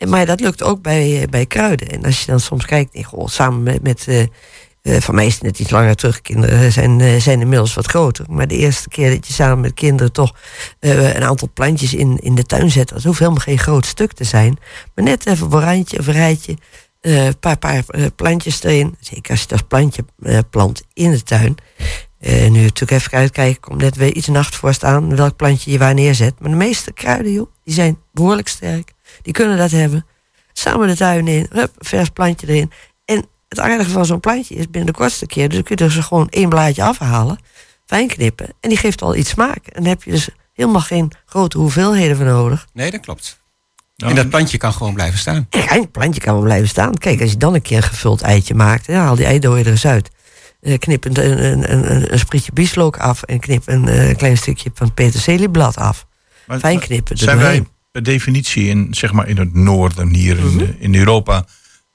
[0.07, 1.89] Maar dat lukt ook bij, bij kruiden.
[1.89, 4.25] En als je dan soms kijkt, goh, samen met, met uh,
[4.83, 6.21] van mij is het net iets langer terug.
[6.21, 8.25] Kinderen zijn, uh, zijn inmiddels wat groter.
[8.29, 10.35] Maar de eerste keer dat je samen met kinderen toch
[10.79, 12.89] uh, een aantal plantjes in, in de tuin zet.
[12.89, 14.57] Dat hoeft helemaal geen groot stuk te zijn.
[14.95, 16.57] Maar net even een randje of een rijtje.
[17.01, 17.83] Een paar, paar
[18.15, 18.95] plantjes erin.
[18.99, 20.05] Zeker als je dat plantje
[20.49, 21.55] plant in de tuin.
[22.19, 23.61] nu natuurlijk even uitkijken.
[23.61, 25.15] Komt net weer iets nacht voor staan.
[25.15, 26.33] Welk plantje je waar neerzet.
[26.39, 28.93] Maar de meeste kruiden, joh, die zijn behoorlijk sterk.
[29.21, 30.05] Die kunnen dat hebben.
[30.53, 31.47] Samen de tuin in.
[31.49, 32.71] Hup, vers plantje erin
[33.51, 35.49] het aardige van zo'n plantje is binnen de kortste keer.
[35.49, 37.39] Dus kun je er gewoon één blaadje afhalen,
[37.85, 38.47] fijn knippen.
[38.59, 39.67] En die geeft al iets smaak.
[39.67, 42.67] En dan heb je dus helemaal geen grote hoeveelheden voor nodig.
[42.73, 43.39] Nee, dat klopt.
[43.95, 45.47] En dat plantje kan gewoon blijven staan.
[45.49, 46.97] Ja, het plantje kan wel blijven staan.
[46.97, 49.71] Kijk, als je dan een keer een gevuld eitje maakt, ja, haal die eidooien er
[49.71, 50.09] eens uit.
[50.61, 54.37] Uh, knip een, een, een, een, sprietje bieslook af en knip een, een eh, klein
[54.37, 56.05] stukje van peterselieblad af.
[56.47, 57.17] Maar, Fijn knippen.
[57.17, 60.59] Zijn wij per definitie in, zeg maar in het noorden hier mm -hmm.
[60.59, 61.45] in, in Europa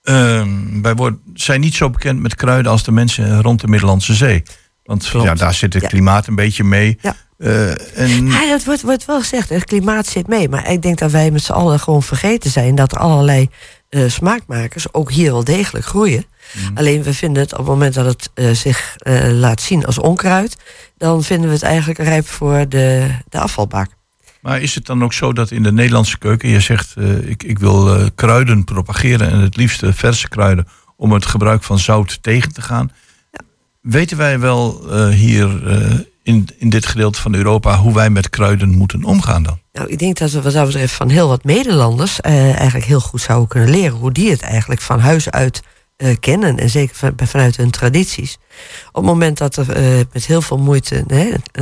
[0.08, 4.14] Um, wij worden, zijn niet zo bekend met kruiden als de mensen rond de Middellandse
[4.14, 4.42] Zee.
[4.84, 5.88] Want ja, daar zit het ja.
[5.88, 6.98] klimaat een beetje mee.
[7.00, 7.16] Ja.
[7.38, 8.26] Uh, en...
[8.26, 10.48] ja, dat wordt, wordt wel gezegd, het klimaat zit mee.
[10.48, 13.48] Maar ik denk dat wij met z'n allen gewoon vergeten zijn dat er allerlei
[13.90, 16.24] uh, smaakmakers ook hier wel degelijk groeien.
[16.52, 16.76] Mm.
[16.76, 18.96] Alleen we vinden het op het moment dat het uh, zich
[19.30, 20.56] laat zien als onkruid,
[20.96, 23.90] dan vinden we het eigenlijk rijp voor de, de afvalbak.
[24.46, 27.42] Maar is het dan ook zo dat in de Nederlandse keuken, je zegt uh, ik,
[27.42, 32.22] ik wil uh, kruiden propageren en het liefste verse kruiden om het gebruik van zout
[32.22, 32.92] tegen te gaan.
[33.32, 33.40] Ja.
[33.80, 35.48] Weten wij wel uh, hier
[36.22, 39.58] in, in dit gedeelte van Europa hoe wij met kruiden moeten omgaan dan?
[39.72, 43.20] Nou, ik denk dat we wat dat betreft van heel wat Nederlanders eigenlijk heel goed
[43.20, 45.62] zouden kunnen leren hoe die het eigenlijk van huis uit
[46.20, 46.58] kennen.
[46.58, 48.38] En zeker van, vanuit hun tradities.
[48.88, 49.66] Op het moment dat er
[50.12, 51.04] met heel veel moeite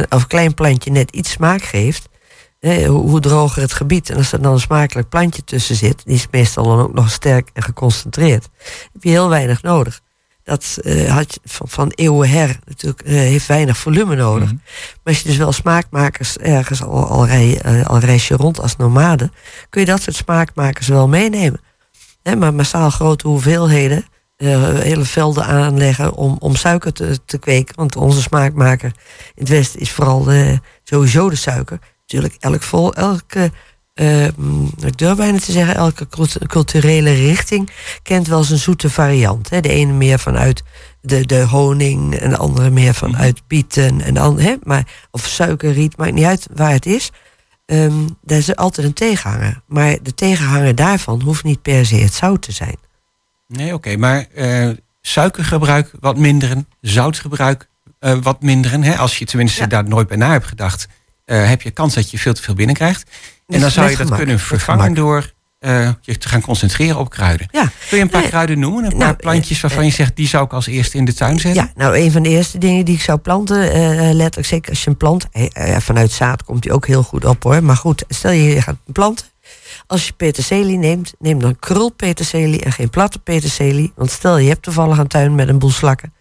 [0.09, 2.09] of een klein plantje net iets smaak geeft
[2.87, 4.11] hoe, droger het gebied.
[4.11, 7.11] En als er dan een smakelijk plantje tussen zit, die is meestal dan ook nog
[7.11, 8.49] sterk en geconcentreerd,
[8.93, 10.01] heb je heel weinig nodig.
[10.45, 14.49] Dat eh, had je van, van eeuwen her natuurlijk eh, heeft weinig volume nodig.
[14.49, 14.55] Mhm.
[14.55, 18.61] Maar als je dus wel smaakmakers ergens al, al, rij, eh, al reis je rond
[18.61, 19.31] als nomade,
[19.71, 21.61] kun je dat soort smaakmakers wel meenemen.
[22.23, 24.05] Hè, maar massaal grote hoeveelheden,
[24.37, 27.75] hele velden aanleggen om, om suiker te, te kweken.
[27.77, 28.93] Want onze smaakmaker
[29.35, 30.29] in het Westen is vooral
[30.85, 31.79] sowieso de suiker.
[32.07, 33.53] Natuurlijk, elk vol, elke,
[34.37, 37.71] mm, ik durf bijna te zeggen, elke cult- culturele richting
[38.03, 39.51] kent wel zijn zoete variant.
[39.51, 39.61] Hè.
[39.61, 40.63] De ene meer vanuit
[41.01, 44.01] de, de honing en de andere meer vanuit bieten.
[44.01, 47.11] En andere, hè, maar, of suikerriet, maakt niet uit waar het is.
[47.67, 49.63] Ehm daar is altijd een tegenhanger.
[49.67, 52.77] Maar de tegenhanger daarvan hoeft niet per se het zout te zijn.
[53.49, 53.97] Nee, oké.
[53.97, 54.69] maar eh,
[55.01, 58.83] suikergebruik wat minderen, zoutgebruik eh, wat minderen.
[58.83, 58.97] Hè?
[58.97, 59.67] Als je tenminste Ja.
[59.67, 60.87] daar nooit bij na hebt gedacht,
[61.25, 63.11] eh, heb je kans dat je veel te veel binnenkrijgt.
[63.47, 67.49] En dan zou je dat kunnen vervangen door eh, je te gaan concentreren op kruiden.
[67.53, 67.71] Ja.
[67.89, 68.31] Kun je een paar Nee.
[68.31, 68.85] kruiden noemen?
[68.85, 71.39] Een paar Nou, plantjes waarvan je zegt, die zou ik als eerste in de tuin
[71.41, 71.63] zetten?
[71.63, 73.81] Ja, nou, een van de eerste dingen die ik zou planten, eh,
[74.13, 77.25] letterlijk zeker als je een plant, eh, eh, vanuit zaad komt die ook heel goed
[77.25, 77.63] op hoor.
[77.65, 79.27] Maar goed, stel je, je gaat planten.
[79.87, 83.93] Als je peterselie neemt, neem dan krulpeterselie en geen platte peterselie.
[83.97, 86.13] Want stel je hebt toevallig een tuin met een boel slakken.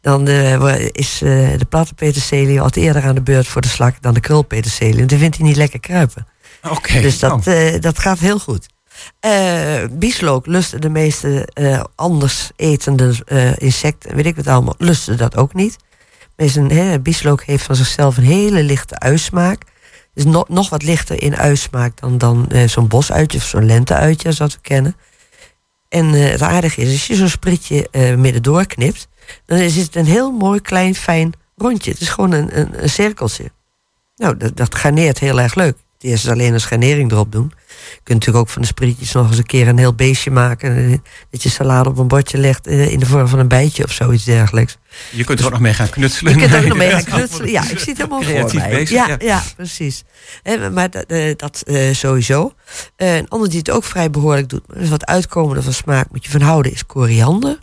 [0.00, 4.02] Dan eh, is eh, de platte peterselie wat eerder aan de beurt voor de slak
[4.02, 5.00] dan de krulpeterselie.
[5.00, 6.26] En die vindt hij niet lekker kruipen.
[6.70, 7.00] Oké.
[7.00, 7.74] Dus dat, Oh.
[7.74, 8.66] eh, dat gaat heel goed.
[9.90, 11.48] Bieslook lusten de meeste
[11.94, 13.14] anders etende
[13.58, 15.76] insecten, weet ik het allemaal, lusten dat ook niet.
[16.36, 19.62] Een, bieslook heeft van zichzelf een hele lichte uitsmaak.
[20.14, 24.36] Is no- nog wat lichter in uitsmaak dan, dan zo'n bosuitje of zo'n lenteuitje, als
[24.36, 24.96] dat we kennen.
[25.88, 29.08] En het aardige is, als je zo'n spritje midden doorknipt,
[29.46, 31.90] dan is het een heel mooi, klein, fijn rondje.
[31.90, 33.50] Het is gewoon een, een, een cirkeltje.
[34.16, 35.76] Nou, dat, dat garneert heel erg leuk.
[35.98, 37.52] Het eerste is alleen een scharnering erop doen.
[37.52, 41.02] Je kunt natuurlijk ook van de sprietjes nog eens een keer een heel beestje maken.
[41.30, 43.92] Dat je salade op een bordje legt eh, in de vorm van een bijtje of
[43.92, 44.78] zoiets dergelijks.
[45.10, 46.32] je kunt er ook nog mee gaan knutselen.
[46.32, 47.50] Je kunt er ook nog mee gaan knutselen.
[47.50, 48.70] Ja, ik zie het helemaal voor mij.
[48.70, 49.16] bezig, ja, ja.
[49.18, 49.42] ja.
[49.56, 50.04] precies.
[50.72, 52.52] Maar dat, eh, dat eh, sowieso.
[52.96, 56.24] Een ander die het ook vrij behoorlijk doet, maar is wat uitkomende van smaak moet
[56.24, 57.58] je van houden, is koriander.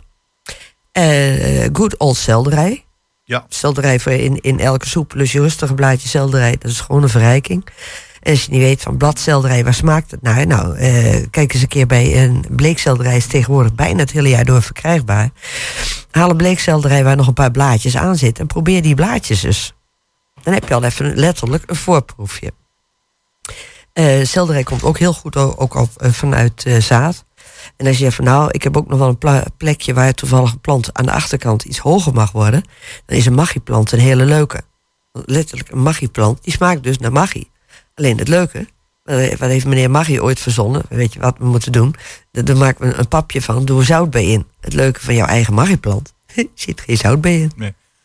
[0.96, 2.84] Eh good old selderij.
[3.24, 3.46] Ja.
[3.48, 7.08] Selderij voor in, in elke soep, plus je rustige blaadje selderij, dat is gewoon een
[7.08, 7.66] verrijking.
[8.22, 10.46] En als je niet weet van bladselderij, waar smaakt het naar?
[10.46, 14.44] Nou, eh, kijk eens een keer bij een bleekselderij, is tegenwoordig bijna het hele jaar
[14.44, 15.30] door verkrijgbaar.
[16.10, 19.74] Haal een bleekselderij waar nog een paar blaadjes aan zitten en probeer die blaadjes eens.
[20.42, 22.52] Dan heb je al even letterlijk een voorproefje.
[23.92, 27.25] Eh selderij komt ook heel goed ook op, vanuit zaad.
[27.76, 30.52] En als je zegt van nou, ik heb ook nog wel een plekje waar toevallig
[30.52, 32.62] een plant aan de achterkant iets hoger mag worden,
[33.06, 34.60] dan is een magieplant een hele leuke.
[35.12, 37.50] Letterlijk een magieplant, die smaakt dus naar magie.
[37.94, 38.66] Alleen het leuke,
[39.04, 40.82] eh, wat heeft meneer Magie ooit verzonnen?
[40.88, 41.94] Weet je wat we moeten doen?
[42.30, 44.46] Daar- maken we een papje van, doe zout bij in.
[44.60, 46.14] Het leuke van jouw eigen magieplant,
[46.54, 47.52] zit geen zout bij in.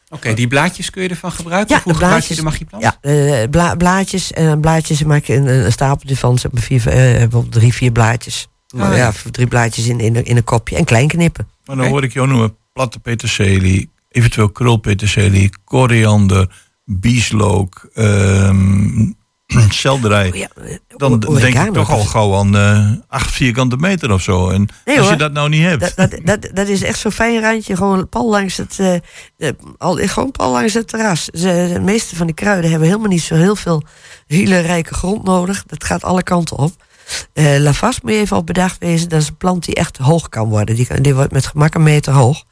[0.10, 1.70] Oké, die blaadjes kun je ervan gebruiken?
[1.70, 2.84] Ja, of hoe de gebruik je de magieplant?
[2.84, 6.88] Ja, eh, bla- blaadjes en blaadjes maak je een, een stapeltje van, zeg maar vier,
[6.88, 8.48] eh, drie, vier blaadjes.
[8.72, 9.32] Maar Ah, ja, ja.
[9.32, 11.48] drie blaadjes in, in, in een kopje en klein knippen.
[11.66, 16.50] Maar dan hoor ik jou noemen platte peterselie, eventueel krulpeterselie, koriander,
[16.86, 19.10] bieslook, ehm
[19.70, 20.30] selderij.
[20.30, 24.12] Oh ja, eh, Dan o- denk ik toch al gauw aan eh acht vierkante meter
[24.12, 24.50] of zo.
[24.50, 25.96] En Nee, als je dat nou niet hebt.
[25.96, 29.96] Dat, dat, dat, dat is echt zo'n fijn randje, gewoon pal langs het, eh, al,
[29.96, 31.24] gewoon pal langs het terras.
[31.26, 33.84] Ze, de meeste van die kruiden hebben helemaal niet zo heel veel
[34.28, 35.64] hele rijke grond nodig.
[35.68, 36.72] Dat gaat alle kanten op.
[37.34, 39.10] Eh Lavas moet je even op bedacht wezen.
[39.10, 40.76] Dat is een plant die echt hoog kan worden.
[40.76, 42.44] Die, kan, die wordt met gemak een meter hoog.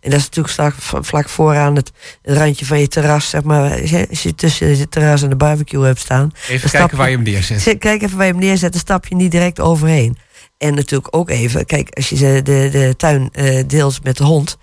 [0.00, 1.90] En dat is natuurlijk vlak, vlak vooraan het,
[2.22, 3.28] het randje van je terras.
[3.28, 3.70] Zeg maar,
[4.10, 6.30] als je tussen het terras en de barbecue hebt staan.
[6.48, 7.60] Even kijken waar je hem neerzet.
[7.60, 10.18] Zet- Kijk even waar je hem neerzet, dan stap je niet direct overheen.
[10.58, 14.56] En natuurlijk ook even, kijk, als je de, de, tuin eh, deelt met de hond.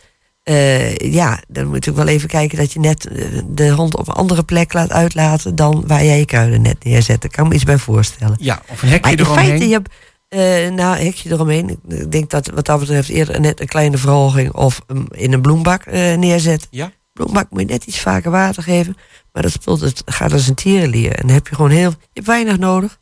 [0.45, 3.97] Eh, ja, dan moet je natuurlijk wel even kijken dat je net eh, de hond
[3.97, 7.21] op een andere plek laat uitlaten dan waar jij je kruiden net neerzet.
[7.21, 8.35] Daar kan ik me iets bij voorstellen.
[8.39, 9.45] Ja, of een hekje Maar in eromheen.
[9.47, 11.79] feite, je hebt, nou, hekje eromheen.
[11.87, 15.85] Ik denk dat wat dat betreft eerder net een kleine verhoging of in een bloembak
[15.91, 16.67] neerzet.
[16.69, 16.91] Ja.
[17.13, 18.97] Bloembak moet je net iets vaker water geven.
[19.31, 21.11] Maar dat speelt het gaat als een tierenlier.
[21.11, 22.99] En dan heb je gewoon heel, je hebt weinig nodig.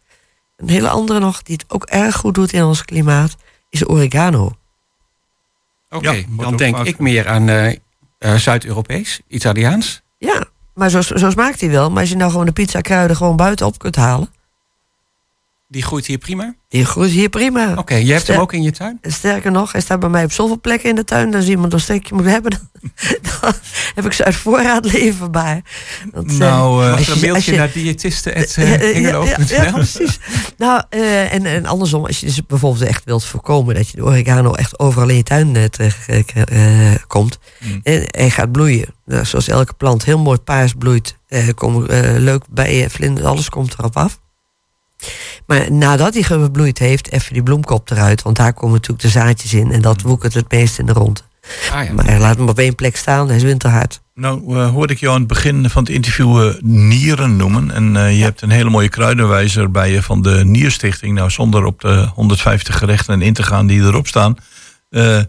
[0.56, 3.36] Een hele andere nog, die het ook erg goed doet in ons klimaat,
[3.70, 4.52] is oregano.
[5.94, 7.68] Oké, Ja, dan denk vaak- ik meer aan eh,
[8.18, 10.02] eh, Zuid-Europees, Italiaans.
[10.18, 11.90] Ja, maar zo, zo smaakt hij wel.
[11.90, 14.33] Maar als je nou gewoon de pizza kruiden gewoon buiten op kunt halen.
[15.74, 16.56] Die groeit hier prima?
[16.70, 17.74] Die groeit hier prima.
[17.78, 19.00] Oké, je hebt Ster- hem ook in je tuin?
[19.02, 21.36] Sterker nog, hij staat bij mij op zoveel plekken in de tuin.
[21.36, 22.62] Als iemand een stekje moet hebben, dan,
[23.42, 23.54] dan
[23.96, 25.62] heb ik ze uit voorraad leverbaar.
[26.14, 28.34] Eh, Nou, eh, als een je- mailtje je- naar diëtisten.
[28.56, 30.20] Ja, ja, ja, ja, precies.
[30.58, 34.04] Nou, eh, en, en andersom, als je dus bijvoorbeeld echt wilt voorkomen dat je de
[34.04, 37.80] oregano echt overal in je tuin eh, terecht eh, eh, komt Mm.
[37.84, 38.94] en, en gaat bloeien.
[39.06, 43.50] Nou, zoals elke plant heel mooi paars bloeit, eh, komen eh, leuk bijen, vlinders, alles
[43.50, 44.22] komt erop af.
[45.46, 49.54] Maar nadat hij gebloeid heeft, even die bloemkop eruit, want daar komen natuurlijk de zaadjes
[49.54, 51.24] in en dat woekert het meest in de rond.
[51.72, 51.94] Ah, ja.
[51.94, 54.02] Maar laat hem op één plek staan, hij is winterhard.
[54.16, 57.72] Nou, eh, hoorde ik jou aan het begin van het interview eh, nieren noemen.
[57.72, 61.16] En eh, je hebt een hele mooie kruidenwijzer bij je van de Nierstichting.
[61.16, 64.36] Nou, zonder op de 150 gerechten in te gaan die erop staan.
[64.94, 65.20] Eh,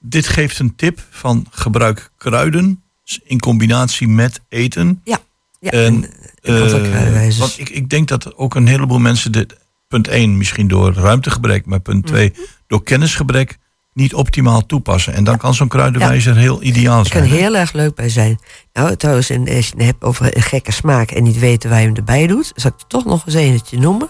[0.00, 2.82] dit geeft een tip van gebruik kruiden
[3.24, 5.00] in combinatie met eten.
[5.04, 5.18] Ja,
[5.60, 5.94] En,
[6.42, 7.38] aantal Eh, kruidenwijzers.
[7.38, 9.56] want ik, ik denk dat ook een heleboel mensen dit,
[9.88, 12.40] punt 1 misschien door ruimtegebrek, maar punt 2 Mhm.
[12.66, 13.58] door kennisgebrek
[13.92, 15.12] niet optimaal toepassen.
[15.14, 17.34] En dan kan zo'n kruidenwijzer heel ideaal Het kan zijn.
[17.38, 18.38] heel erg leuk bij zijn.
[18.72, 21.80] Nou, trouwens, en als je het hebt over een gekke smaak en niet weten waar
[21.80, 24.06] je hem erbij doet, zal ik er toch nog eens eentje noemen.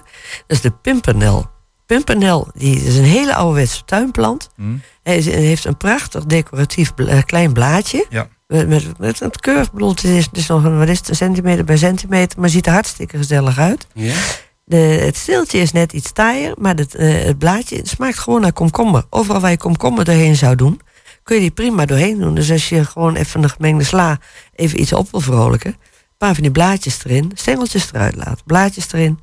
[0.46, 1.50] Dat is de pimpernel.
[1.86, 4.48] Pimpernel, die is een hele ouderwetse tuinplant.
[4.56, 4.62] Hm?
[5.02, 6.92] Hij heeft een prachtig decoratief
[7.26, 8.06] klein blaadje.
[8.10, 8.28] Ja.
[8.46, 9.62] Met, met, met een curve.
[9.62, 12.48] Ik bedoel, het is, het is nog een, wat is het, centimeter bij centimeter, maar
[12.48, 13.86] ziet er hartstikke gezellig uit.
[13.92, 14.14] Ja?
[14.64, 18.40] De, het steeltje is net iets taaier, maar het, eh, het blaadje het smaakt gewoon
[18.40, 19.04] naar komkommer.
[19.10, 20.80] Overal waar je komkommer doorheen zou doen,
[21.22, 22.34] kun je die prima doorheen doen.
[22.34, 24.18] Dus als je gewoon even een gemengde sla
[24.54, 28.92] even iets op wil vrolijken, een paar van die blaadjes erin, stengeltjes eruit laten, blaadjes
[28.92, 29.18] erin,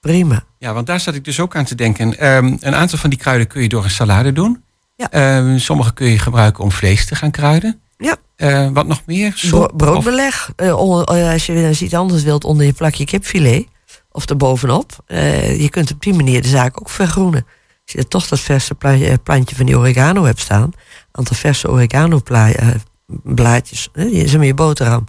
[0.00, 0.44] prima.
[0.58, 2.18] Ja, want daar zat ik dus ook aan te denken.
[2.18, 4.64] Ehm, een aantal van die kruiden kun je door een salade doen.
[4.96, 5.10] Ja.
[5.10, 7.80] Ehm, sommige kun je gebruiken om vlees te gaan kruiden.
[7.98, 8.16] Ja.
[8.36, 9.32] Eh, wat nog meer?
[9.34, 13.66] Soep broodbeleg, eh, onder- eh, als je weer iets anders wilt onder je plakje kipfilet,
[14.10, 14.92] of erbovenop.
[15.06, 17.46] Eh, je kunt op die manier de zaak ook vergroenen.
[17.84, 20.72] Als je toch dat verse pla- plantje van die oregano hebt staan, een
[21.12, 22.74] aantal verse oregano pla-
[23.22, 25.04] blaadjes, je- zeg maar je boterham,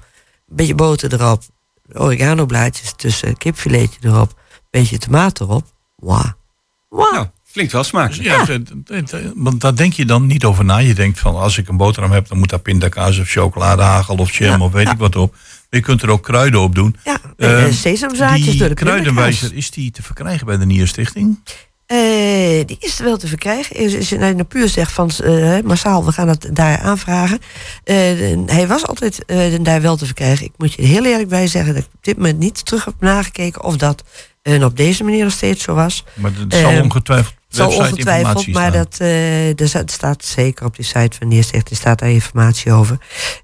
[0.49, 1.41] een beetje boter erop,
[1.93, 5.65] oregano blaadjes tussen, kipfiletje erop, een beetje tomaat erop.
[5.95, 6.33] Wauw.
[6.89, 7.27] Nou,
[7.57, 8.23] klinkt wel smakelijk.
[8.23, 10.77] Ja, want daar denk je dan niet over na.
[10.77, 14.37] Je denkt van als ik een boterham heb, dan moet daar pindakaas of chocoladehagel of
[14.37, 14.91] jam Ja, of weet ja.
[14.91, 15.35] ik wat op.
[15.69, 16.95] Je kunt er ook kruiden op doen.
[17.03, 21.39] Ja, eh, Ehm, sesamzaadjes die door de kruidenwijzer, is die te verkrijgen bij de Nierstichting?
[21.85, 21.97] Eh,
[22.65, 23.75] die is wel te verkrijgen.
[23.75, 27.39] Is, de puur zegt van eh, massaal, we gaan het daar aanvragen.
[27.83, 27.95] Eh,
[28.45, 30.45] hij was altijd eh, daar wel te verkrijgen.
[30.45, 32.85] Ik moet je er heel eerlijk bij zeggen dat ik op dit moment niet terug
[32.85, 34.03] heb nagekeken of dat
[34.47, 36.03] eh, op deze manier nog steeds zo was.
[36.13, 37.35] Maar het zal ongetwijfeld
[37.65, 41.99] Website-informatie ongetwijfeld, maar dat, eh, er sta- staat zeker op die site van Neerstichting staat
[41.99, 42.97] daar informatie over.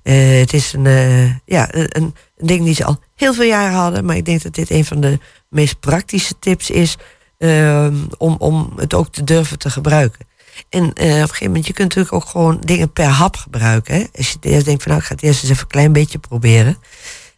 [0.04, 3.78] Eh, het is een, eh, ja, een, een ding die ze al heel veel jaren
[3.78, 6.96] hadden, maar ik denk dat dit een van de meest praktische tips is
[7.38, 10.26] ehm, om, om het ook te durven te gebruiken.
[10.70, 13.96] En op een gegeven moment, je kunt natuurlijk ook gewoon dingen per hap gebruiken.
[13.96, 14.04] Hè?
[14.18, 16.18] Als je eerst denkt van nou, ik ga het eerst eens even een klein beetje
[16.20, 16.78] proberen.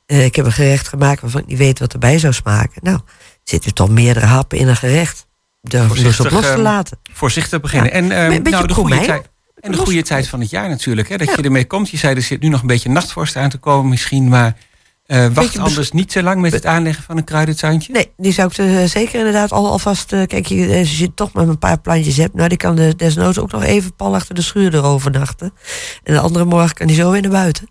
[0.06, 2.82] Ik heb een gerecht gemaakt waarvan ik niet weet wat erbij zou smaken.
[2.84, 3.00] Nou,
[3.44, 5.28] zitten toch meerdere happen in een gerecht.
[5.70, 6.98] Dus op Voorzichtig, los te ehm, laten.
[7.14, 7.90] Voorzichtig beginnen.
[7.90, 7.96] Ja.
[7.96, 9.30] En, ehm, nou, de goede tijd.
[9.60, 11.10] En de goede tijd van het jaar natuurlijk.
[11.10, 11.34] Hè, dat Ja.
[11.38, 11.90] je ermee komt.
[11.90, 14.28] Je zei er zit nu nog een beetje nachtvorst aan te komen misschien.
[14.28, 14.56] Maar
[15.06, 17.94] eh, wacht anders niet te lang met het aanleggen van een kruidentuintje.
[17.94, 20.14] Nee, die zou ik eh, zeker inderdaad al, alvast...
[20.14, 22.34] eh, kijk, je, als je toch maar een paar plantjes hebt...
[22.34, 25.54] nou, die kan de, desnoods ook nog even pal achter de schuur erovernachten.
[26.04, 27.68] En de andere morgen kan die zo weer naar buiten.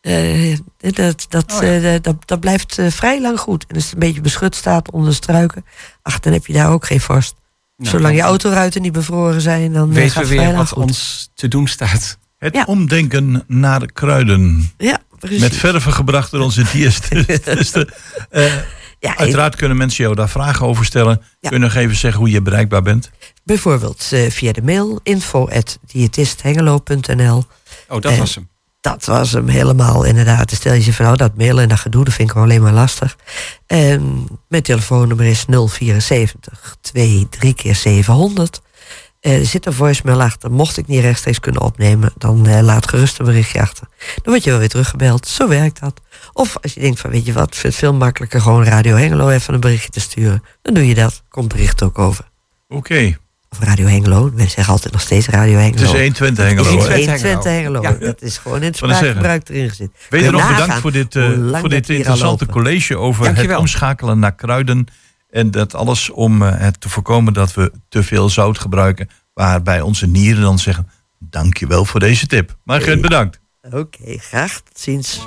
[0.00, 1.80] Eh, dat, dat, Oh ja.
[1.94, 3.64] eh, dat, dat blijft eh, vrij lang goed.
[3.68, 5.64] En als het een beetje beschut staat onder de struiken...
[6.02, 7.34] ach, dan heb je daar ook geen vorst.
[7.76, 9.72] Nou, Zolang je autoruiten niet bevroren zijn...
[9.72, 10.82] dan eh, weten gaat we weer wat goed.
[10.82, 12.18] ons te doen staat.
[12.38, 12.64] Het Ja.
[12.66, 14.70] omdenken naar de kruiden.
[14.78, 15.40] Ja, precies.
[15.40, 17.26] Met verven gebracht door onze diersten.
[18.30, 18.54] Eh,
[18.98, 21.20] ja, uiteraard kunnen mensen jou daar vragen over stellen.
[21.40, 21.48] Ja.
[21.48, 23.10] Kun je nog even zeggen hoe je bereikbaar bent?
[23.44, 27.44] Bijvoorbeeld eh, via de mail info.diëtisthengelo.nl
[27.88, 28.48] Oh, dat Eh, was hem.
[28.80, 30.48] Dat was hem helemaal inderdaad.
[30.48, 32.72] Dan stel je van, nou, dat mailen en dat gedoe, dat vind ik alleen maar
[32.72, 33.16] lastig.
[33.66, 38.60] En mijn telefoonnummer is 074 23 keer 700.
[39.20, 40.50] Eh, er zit een voicemail achter.
[40.50, 43.86] Mocht ik niet rechtstreeks kunnen opnemen, dan eh, laat gerust een berichtje achter.
[44.14, 45.28] Dan word je wel weer teruggebeld.
[45.28, 46.00] Zo werkt dat.
[46.32, 49.28] Of als je denkt van, weet je wat, vind het veel makkelijker gewoon Radio Hengelo
[49.28, 50.42] even een berichtje te sturen.
[50.62, 51.22] Dan doe je dat.
[51.28, 52.28] Komt bericht ook over.
[52.68, 53.16] Oké,
[53.50, 54.30] Of Radio Hengelo.
[54.34, 55.82] We zeggen altijd nog steeds Radio het Hengelo.
[55.82, 56.72] is 120 Hengelo.
[56.72, 56.94] Het is hè?
[56.94, 57.12] 120.
[57.12, 57.82] 120 Hengelo.
[57.82, 57.92] Ja.
[57.92, 59.90] Dat is gewoon in het spraakgebruik erin gezet.
[60.10, 63.50] Wederom je bedankt voor dit, eh, voor dit interessante college over Dankjewel.
[63.50, 64.86] het omschakelen naar kruiden.
[65.30, 69.08] En dat alles om eh, het te voorkomen dat we te veel zout gebruiken.
[69.34, 70.88] Waarbij onze nieren dan zeggen,
[71.18, 72.56] dankjewel voor deze tip.
[72.64, 73.40] Margret, bedankt.
[73.70, 74.60] Oké, graag.
[74.60, 75.20] Tot ziens.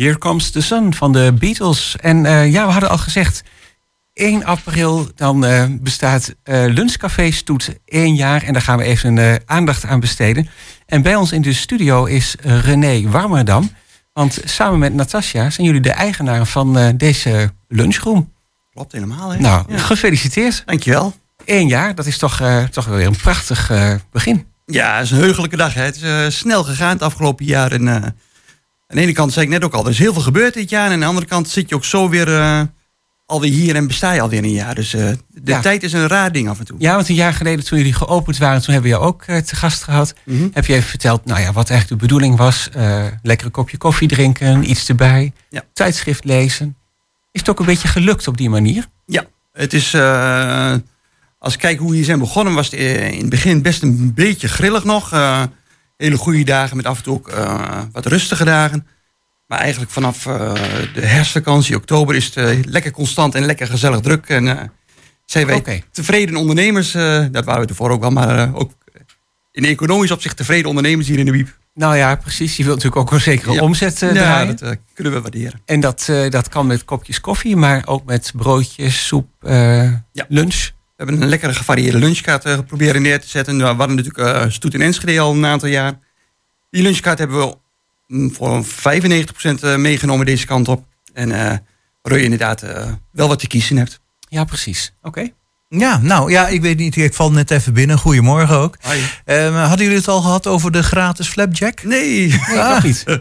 [0.00, 1.96] Here Comes the Sun van de Beatles.
[2.00, 3.42] En eh, ja, we hadden al gezegd,
[4.12, 8.42] 1 april dan eh, bestaat eh Lunchcafé Stoet één jaar.
[8.42, 10.48] En daar gaan we even eh, aandacht aan besteden.
[10.86, 13.70] En bij ons in de studio is René Warmerdam.
[14.12, 18.32] Want samen met Natasja zijn jullie de eigenaar van deze lunchroom.
[18.72, 19.38] Klopt helemaal, hè?
[19.38, 19.78] Nou, Ja.
[19.78, 20.62] gefeliciteerd.
[20.66, 21.14] Dankjewel.
[21.44, 23.72] Eén jaar, dat is toch, toch wel weer een prachtig
[24.10, 24.46] begin.
[24.66, 25.74] Ja, het is een heugelijke dag.
[25.74, 25.82] Hè.
[25.82, 27.72] Het is snel gegaan het afgelopen jaar.
[27.72, 28.14] En,
[28.90, 30.70] aan de ene kant zei ik net ook al, er is heel veel gebeurd dit
[30.70, 30.86] jaar.
[30.86, 32.60] En aan de andere kant zit je ook zo weer eh,
[33.26, 34.74] alweer hier en besta je alweer een jaar.
[34.74, 35.60] Dus eh, de Ja.
[35.60, 36.76] tijd is een raar ding af en toe.
[36.78, 39.36] Ja, want een jaar geleden toen jullie geopend waren, toen hebben we jou ook eh,
[39.36, 40.14] te gast gehad.
[40.24, 40.48] Mhm.
[40.52, 42.68] Heb je even verteld nou ja, wat eigenlijk de bedoeling was.
[43.22, 45.32] Lekker een kopje koffie drinken, iets erbij.
[45.50, 45.62] Ja.
[45.72, 46.76] Tijdschrift lezen.
[47.32, 48.86] Is het ook een beetje gelukt op die manier?
[49.06, 49.94] Ja, het is.
[51.38, 54.14] als ik kijk hoe we hier zijn begonnen, was het in het begin best een
[54.14, 55.10] beetje grillig nog.
[56.00, 58.86] Hele goede dagen met af en toe ook eh, wat rustige dagen.
[59.46, 60.52] Maar eigenlijk vanaf eh,
[60.94, 64.28] de herfstvakantie, oktober, is het eh, lekker constant en lekker gezellig druk.
[64.28, 64.72] En
[65.24, 66.92] zijn wij tevreden ondernemers.
[67.30, 68.72] dat waren we ervoor ook wel, maar ook
[69.52, 71.58] in economisch opzicht tevreden ondernemers hier in de Wiep.
[71.74, 72.56] Nou ja, precies.
[72.56, 73.62] Je wilt natuurlijk ook een zekere Ja.
[73.62, 75.60] omzet eh, ja, dat kunnen we waarderen.
[75.64, 80.26] En dat, dat kan met kopjes koffie, maar ook met broodjes, soep, Ja.
[80.28, 80.70] lunch.
[81.00, 83.56] We hebben een lekkere gevarieerde lunchkaart eh, proberen neer te zetten.
[83.56, 85.98] We hadden natuurlijk eh Stoet in Enschede al een aantal jaar.
[86.70, 87.56] Die lunchkaart hebben we
[88.06, 88.68] mm, voor 95%
[89.60, 90.84] eh, meegenomen deze kant op.
[91.12, 91.28] En
[92.02, 92.64] waardoor je inderdaad
[93.12, 94.00] wel wat te kiezen hebt.
[94.28, 94.94] Ja, precies.
[95.02, 95.28] Oké.
[95.68, 96.96] Ja, nou ja, ik weet niet.
[96.96, 97.98] Ik val net even binnen.
[97.98, 98.76] Goedemorgen ook.
[99.24, 101.82] Ehm, hadden jullie het al gehad over de gratis flapjack?
[101.82, 103.04] Nee, Nee, nog niet.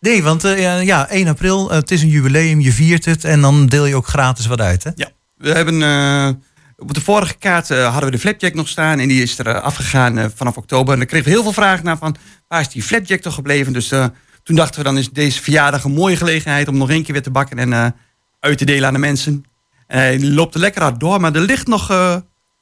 [0.00, 3.66] Nee, want ja, ja, 1 april, het is een jubileum, je viert het en dan
[3.66, 4.90] deel je ook gratis wat uit, hè?
[4.94, 5.82] Ja, we hebben
[6.76, 9.46] op de vorige kaart eh, hadden we de flapjack nog staan en die is er
[9.46, 10.92] eh, afgegaan eh, vanaf oktober.
[10.92, 12.16] En dan kregen we heel veel vragen naar van
[12.48, 13.72] waar is die flapjack toch gebleven?
[13.72, 13.88] Dus
[14.42, 17.22] toen dachten we dan is deze verjaardag een mooie gelegenheid om nog één keer weer
[17.22, 17.94] te bakken en
[18.40, 19.44] uit te delen aan de mensen.
[19.86, 21.86] En hij loopt er lekker hard door, maar er ligt nog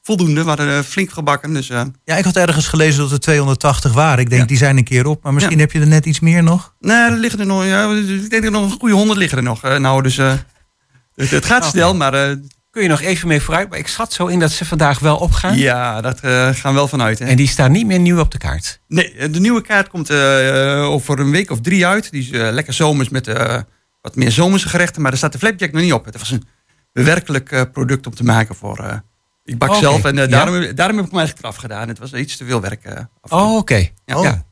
[0.03, 0.43] voldoende.
[0.43, 4.19] We hadden flink gebakken, dus Ja, ik had ergens gelezen dat er 280 waren.
[4.19, 4.47] Ik denk, Ja.
[4.47, 5.63] die zijn een keer op, maar misschien Ja.
[5.63, 6.75] heb je er net iets meer nog.
[6.81, 7.65] nee, er liggen er nog.
[7.65, 9.63] Ja, ik denk dat er nog een goede honderd liggen er nog.
[9.63, 10.45] Nou, dus het,
[11.31, 11.71] het gaat Oké.
[11.71, 12.37] snel, maar
[12.73, 13.68] Kun je nog even mee vooruit?
[13.68, 15.57] Maar ik schat zo in dat ze vandaag wel opgaan.
[15.57, 17.18] ja, dat eh, gaan we wel vanuit.
[17.18, 17.25] Hè.
[17.27, 18.81] En die staan niet meer nieuw op de kaart.
[18.89, 22.11] Nee, de nieuwe kaart komt eh, eh, over een week of drie uit.
[22.11, 23.61] Die is eh, lekker zomers met eh,
[24.01, 25.01] wat meer zomerse gerechten.
[25.03, 26.05] Maar daar staat de flapjack nog niet op.
[26.05, 26.43] Het was een
[26.93, 28.79] bewerkelijk eh, product om te maken voor...
[28.79, 28.97] eh,
[29.45, 30.31] ik bak zelf en eh, ja.
[30.31, 31.89] daarom, daarom heb ik hem eigenlijk eraf gedaan.
[31.89, 32.85] Het was iets te veel werk.
[32.85, 33.05] eh.
[33.29, 33.89] Oh, oké.
[34.05, 34.16] Ja.
[34.16, 34.23] Oh.
[34.25, 34.45] Ja.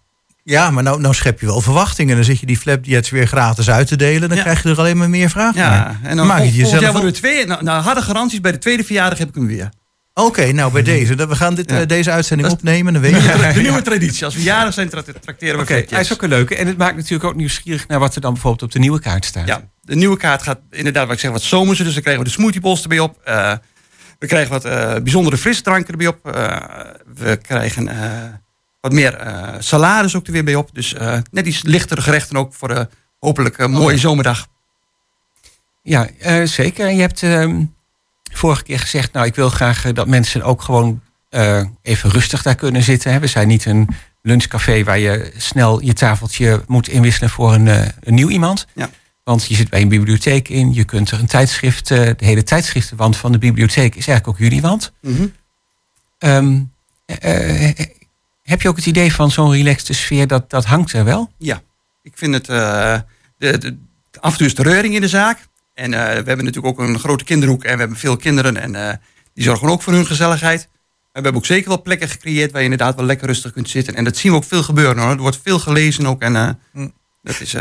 [0.50, 2.14] Ja, maar nou, nou schep je wel verwachtingen.
[2.16, 4.28] Dan zit je die flapjets weer gratis uit te delen.
[4.28, 4.42] Dan Ja.
[4.42, 5.98] krijg je er alleen maar meer vragen naar.
[6.02, 6.92] Ja, en dan Maak je jezelf op.
[6.92, 7.46] worden we twee.
[7.46, 9.68] Nou, nou, harde garanties bij de tweede verjaardag heb ik hem weer.
[10.14, 11.14] Oké, nou bij deze.
[11.14, 11.80] We gaan dit, Ja.
[11.80, 12.92] eh, deze uitzending is- opnemen.
[12.92, 14.24] Dan weet je De nieuwe traditie.
[14.24, 16.56] Als we jarig zijn, tra- trakteren we Oké, hij is ook een leuke.
[16.56, 19.24] En het maakt natuurlijk ook nieuwsgierig naar wat er dan bijvoorbeeld op de nieuwe kaart
[19.24, 19.46] staat.
[19.46, 21.82] Ja, de nieuwe kaart gaat inderdaad, wat ik zeg, wat zomerse.
[21.84, 23.18] Dus dan krijgen we de smoothie bowls erbij op.
[23.24, 23.52] Eh,
[24.18, 26.18] we krijgen wat eh, bijzondere frisdranken erbij op.
[27.14, 27.88] We krijgen
[28.80, 30.70] wat meer eh, salades ook er weer bij op.
[30.72, 34.46] Dus eh, net iets lichtere gerechten ook voor de hopelijk een mooie zomerdag.
[35.82, 36.08] Ja,
[36.46, 36.86] zeker.
[36.86, 37.64] En je hebt ehm,
[38.32, 41.00] vorige keer gezegd, nou, ik wil graag dat mensen ook gewoon
[41.82, 43.12] even rustig daar kunnen zitten.
[43.12, 43.18] Hè.
[43.18, 43.88] We zijn niet een
[44.22, 47.66] lunchcafé waar je snel je tafeltje moet inwisselen voor een,
[48.00, 48.66] een nieuw iemand.
[48.74, 48.90] Ja.
[49.24, 53.16] Want je zit bij een bibliotheek in, je kunt er een tijdschrift, de hele tijdschriftenwand
[53.16, 54.92] van de bibliotheek is eigenlijk ook jullie wand.
[57.06, 57.70] Eh,
[58.50, 61.32] heb je ook het idee van zo'n relaxte sfeer, dat, dat hangt er wel?
[61.38, 61.62] Ja,
[62.02, 62.48] ik vind het.
[62.48, 62.98] eh,
[63.38, 63.76] de, de-
[64.20, 65.38] af en toe is de reuring in de zaak.
[65.74, 68.56] En eh, we hebben natuurlijk ook een grote kinderhoek en we hebben veel kinderen.
[68.56, 68.94] En eh,
[69.34, 70.68] die zorgen ook voor hun gezelligheid.
[70.90, 73.94] We hebben ook zeker wel plekken gecreëerd waar je inderdaad wel lekker rustig kunt zitten.
[73.94, 75.10] En dat zien we ook veel gebeuren hoor.
[75.10, 76.22] Er wordt veel gelezen ook.
[76.22, 76.92] En Mm.
[77.22, 77.54] dat is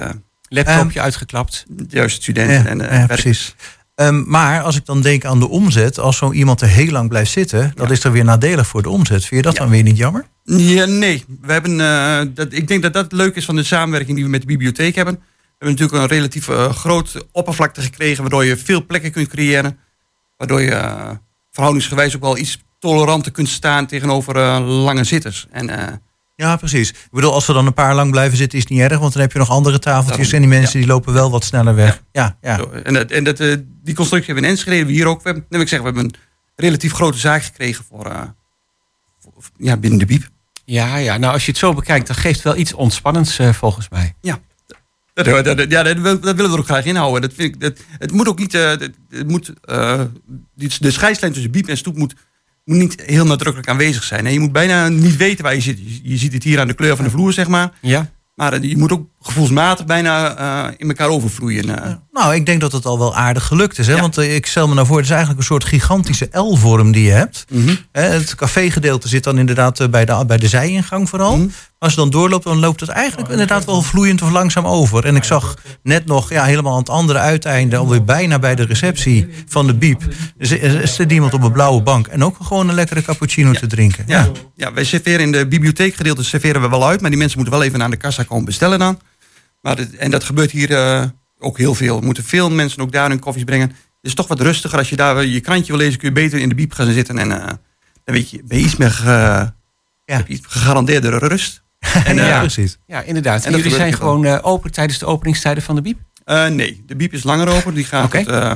[0.50, 1.66] Laptopje uitgeklapt.
[1.88, 3.56] juist studenten en ja, precies.
[4.00, 7.10] Ehm, maar als ik dan denk aan de omzet, als zo iemand er heel lang
[7.10, 9.26] blijft zitten, dat is dan weer nadelig voor de omzet.
[9.26, 9.60] Vind je dat Ja.
[9.60, 10.26] dan weer niet jammer?
[10.44, 11.24] Ja, nee.
[11.42, 14.30] We hebben, eh, dat, ik denk dat dat leuk is van de samenwerking die we
[14.32, 15.14] met de bibliotheek hebben.
[15.14, 15.22] We
[15.58, 19.78] hebben natuurlijk een relatief eh, groot oppervlakte gekregen, waardoor je veel plekken kunt creëren.
[20.38, 21.10] Waardoor je eh,
[21.52, 25.48] verhoudingsgewijs ook wel iets toleranter kunt staan tegenover lange zitters.
[25.52, 25.70] En
[26.40, 26.90] Ja, precies.
[26.90, 29.14] Ik bedoel, als we dan een paar lang blijven zitten, is het niet erg, want
[29.14, 31.76] dan heb je nog andere tafeltjes Daarom, en die mensen die lopen wel wat sneller
[31.76, 32.02] weg.
[32.12, 32.58] Ja, ja.
[32.58, 32.70] zo.
[32.72, 35.24] en, dat, en dat, eh, die constructie hebben we in Enschede, hebben we hier ook.
[35.24, 36.14] We hebben, ik zeg, we hebben een
[36.56, 38.22] relatief grote zaak gekregen voor, eh,
[39.20, 40.28] voor- ja, binnen de biep.
[40.66, 43.90] Ja, ja, nou als je het zo bekijkt, dat geeft wel iets ontspannends eh, volgens
[43.90, 44.14] mij.
[45.14, 47.22] Dat, dat, dat- ja, dat, wil- dat willen we er ook graag inhouden.
[47.22, 48.54] Dat vind ik, dat, het moet ook niet.
[48.54, 50.02] eh, het, het moet, eh,
[50.56, 52.14] die- de scheidslijn tussen biep en stoep moet,
[52.70, 54.34] moet niet heel nadrukkelijk aanwezig zijn.
[54.34, 55.80] Je moet bijna niet weten waar je zit.
[55.80, 57.72] Je, je ziet het hier aan de kleur van de vloer, zeg maar.
[57.82, 58.12] Ja.
[58.36, 61.84] Maar eh, je moet ook gevoelsmatig bijna eh, in elkaar overvloeien.
[61.84, 61.92] eh.
[62.12, 63.88] Nou, ik denk dat het al wel aardig gelukt is.
[63.88, 63.94] Hè?
[63.94, 64.02] Ja.
[64.02, 67.04] Want eh, ik stel me nou voor, het is eigenlijk een soort gigantische L-vorm die
[67.04, 67.46] je hebt.
[67.52, 67.76] Mhm.
[67.92, 71.38] Hè, Het cafégedeelte zit dan inderdaad bij de, bij de zijingang vooral.
[71.38, 71.48] Mhm.
[71.80, 75.06] Als je dan doorloopt, dan loopt het eigenlijk inderdaad wel vloeiend of langzaam over.
[75.06, 78.64] En ik zag net nog ja, helemaal aan het andere uiteinde, alweer bijna bij de
[78.66, 80.02] receptie van de Biep.
[80.38, 83.68] Dus er zit iemand op een blauwe bank en ook gewoon een lekkere cappuccino te
[83.68, 84.04] drinken.
[84.08, 84.28] Ja.
[84.56, 84.74] Ja.
[84.74, 87.84] wij serveren in de bibliotheekgedeelte serveren we wel uit, maar die mensen moeten wel even
[87.84, 89.00] aan de kassa komen bestellen dan.
[89.62, 91.04] Maar en dat gebeurt hier eh,
[91.40, 91.98] ook heel veel.
[91.98, 93.68] Er moeten veel mensen ook daar hun koffies brengen.
[93.68, 94.78] Het is toch wat rustiger.
[94.78, 97.18] Als je daar je krantje wil lezen, kun je beter in de biep gaan zitten.
[97.18, 97.48] En eh,
[98.04, 99.52] dan weet je, ben je iets meer ge,
[100.06, 101.62] je iets gegarandeerde rust.
[102.06, 102.78] En, Ja, eh, precies.
[102.86, 103.46] Ja, inderdaad.
[103.46, 106.00] En, jullie zijn gewoon eh, open tijdens de openingstijden van de Biep?
[106.26, 107.74] eh, nee, de biep is langer open.
[107.74, 108.54] Die gaat tot, eh,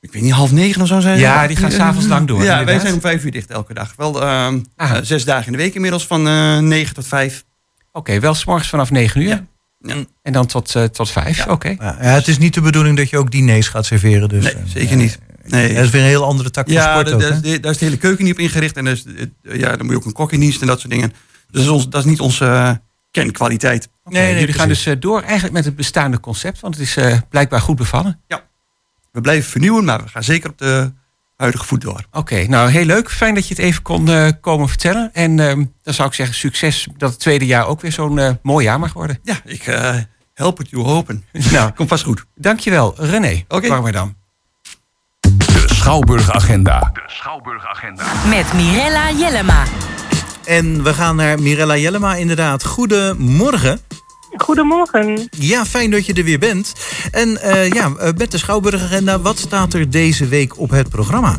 [0.00, 1.18] ik weet niet, half negen of zo zijn.
[1.18, 3.94] Ja, die gaan s'avonds lang door, Ja, wij zijn om vijf uur dicht elke dag.
[3.96, 4.46] Wel eh,
[4.76, 7.44] eh, zes dagen in de week inmiddels van eh negen tot vijf.
[7.96, 9.28] Oké, wel s'morgens vanaf 9 uur.
[9.28, 9.44] Ja.
[9.80, 10.04] Ja.
[10.22, 11.46] En dan tot, eh, tot 5.
[11.46, 11.68] Oké.
[11.68, 14.28] Ja, ja, het is niet de bedoeling dat je ook diners gaat serveren.
[14.28, 15.18] Dus, Nee, eh, zeker niet.
[15.46, 15.68] Nee.
[15.68, 17.70] Ja, dat is weer een heel andere tak van Ja, sport daar, is de, daar
[17.70, 18.76] is de hele keuken niet op ingericht.
[18.76, 18.96] En eh,
[19.42, 21.08] ja, dan moet je ook een kok in dienst en dat soort dingen.
[21.08, 21.16] Dus
[21.50, 22.70] dat is, ons, dat is niet onze eh,
[23.10, 23.88] kernkwaliteit.
[24.04, 27.60] Oké, jullie gaan dus door eigenlijk met het bestaande concept, want het is eh, blijkbaar
[27.60, 28.20] goed bevallen.
[29.12, 30.92] We blijven vernieuwen, maar we gaan zeker op de
[31.36, 32.04] huidige voet door.
[32.12, 33.10] Oké, nou heel leuk.
[33.10, 35.10] Fijn dat je het even kon eh, komen vertellen.
[35.12, 38.30] En ehm, dan zou ik zeggen, succes dat het tweede jaar ook weer zo'n eh,
[38.42, 39.18] mooi jaar mag worden.
[39.22, 39.94] Ja, ik eh,
[40.34, 41.24] help het u hopen.
[41.52, 42.24] Nou, Komt vast goed.
[42.34, 42.94] dankjewel.
[42.96, 43.68] René, Oké.
[43.68, 44.16] Warmerdam.
[45.20, 46.92] De Schouwburg Agenda.
[48.28, 49.64] Met Mirella Jellema.
[50.44, 52.64] En we gaan naar Mirella Jellema inderdaad.
[52.64, 53.80] Goedemorgen.
[54.36, 55.28] Goedemorgen.
[55.30, 56.74] Ja, fijn dat je er weer bent.
[57.10, 61.36] En eh, ja, eh, met de Schouwburgagenda, wat staat er deze week op het programma?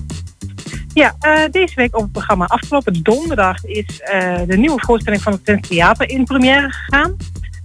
[0.93, 2.45] Ja, eh, deze week op het programma.
[2.45, 4.01] Afgelopen donderdag is
[4.47, 7.15] de nieuwe voorstelling van het Twents Theater in première gegaan.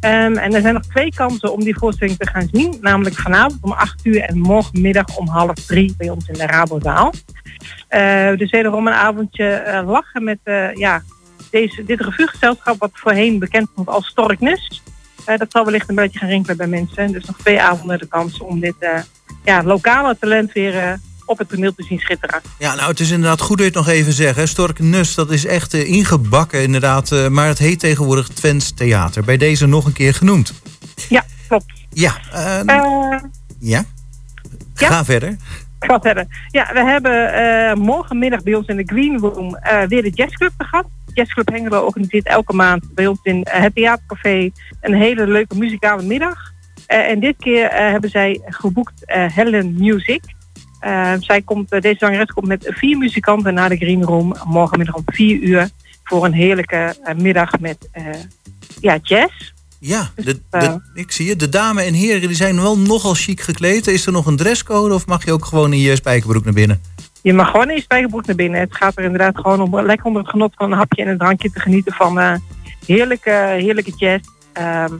[0.01, 2.79] Ehm, en er zijn nog twee kansen om die voorstelling te gaan zien.
[2.81, 7.13] Namelijk vanavond om 8 uur en morgenmiddag om half drie bij ons in de Rabozaal.
[7.89, 10.39] Eh dus wederom een avondje lachen met
[10.75, 11.03] ja,
[11.51, 14.83] deze, dit revuegezelschap wat voorheen bekend stond als Storknus.
[15.25, 17.13] Eh, dat zal wellicht een beetje gaan rinkelen bij mensen.
[17.13, 18.99] Dus nog twee avonden de kans om dit eh,
[19.45, 20.93] ja, lokale talent weer eh,
[21.25, 22.41] op het toneel te zien schitteren.
[22.59, 24.49] Ja, nou, het is inderdaad goed dat je het nog even zegt.
[24.49, 27.29] Stork Nus, dat is echt ingebakken inderdaad.
[27.31, 29.25] maar het heet tegenwoordig Twents Theater.
[29.25, 30.53] Bij deze nog een keer genoemd.
[31.09, 31.73] Ja, klopt.
[31.93, 33.85] Ja, eh, Eh, ja.
[34.75, 34.89] ja.
[34.89, 35.37] Ga verder.
[35.79, 36.27] ga verder.
[36.51, 39.59] Ja, we hebben morgenmiddag bij ons in de Green Room
[39.89, 40.65] weer de Jazzclub te
[41.15, 44.51] Jazzclub Hengelo organiseert elke maand bij ons in eh, het Theatercafé
[44.81, 46.53] een hele leuke muzikale middag.
[46.87, 50.23] Eh, en dit keer eh, hebben zij geboekt Helen Music.
[51.21, 55.41] Zij komt, deze zangeres komt met vier muzikanten naar de Green Room morgenmiddag om vier
[55.41, 55.69] uur
[56.05, 57.89] voor een heerlijke middag met
[58.81, 59.53] ja, jazz.
[59.79, 61.39] Ja, de, de, ik zie het.
[61.39, 63.87] De dames en heren die zijn wel nogal chic gekleed.
[63.87, 66.81] Is er nog een dresscode of mag je ook gewoon in je spijkerbroek naar binnen?
[67.23, 68.61] Je mag gewoon in je spijkerbroek naar binnen.
[68.61, 71.19] Het gaat er inderdaad gewoon om lekker onder het genot van een hapje en een
[71.19, 72.35] drankje te genieten van eh,
[72.87, 74.29] heerlijke, heerlijke jazz.
[74.53, 74.95] Ehm,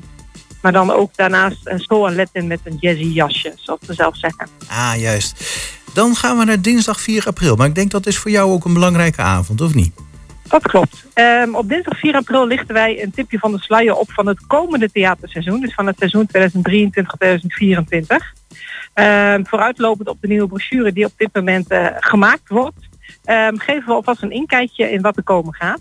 [0.63, 4.17] maar dan ook daarnaast een soul en Latin met een jazzy jasje, zoals we zelf
[4.17, 4.49] zeggen.
[4.69, 5.45] Ah, juist.
[5.95, 7.57] Dan gaan we naar dinsdag 4 april.
[7.57, 9.93] Maar ik denk dat is voor jou ook een belangrijke avond, of niet?
[10.49, 11.05] Dat klopt.
[11.13, 14.47] Ehm, op dinsdag 4 april lichten wij een tipje van de sluier op van het
[14.47, 15.61] komende theaterseizoen.
[15.61, 18.40] Dus van het seizoen 2023-2024.
[19.01, 22.89] Ehm, vooruitlopend op de nieuwe brochure die op dit moment eh, gemaakt wordt.
[23.25, 25.81] ehm, geven we alvast een inkijkje in wat er komen gaat.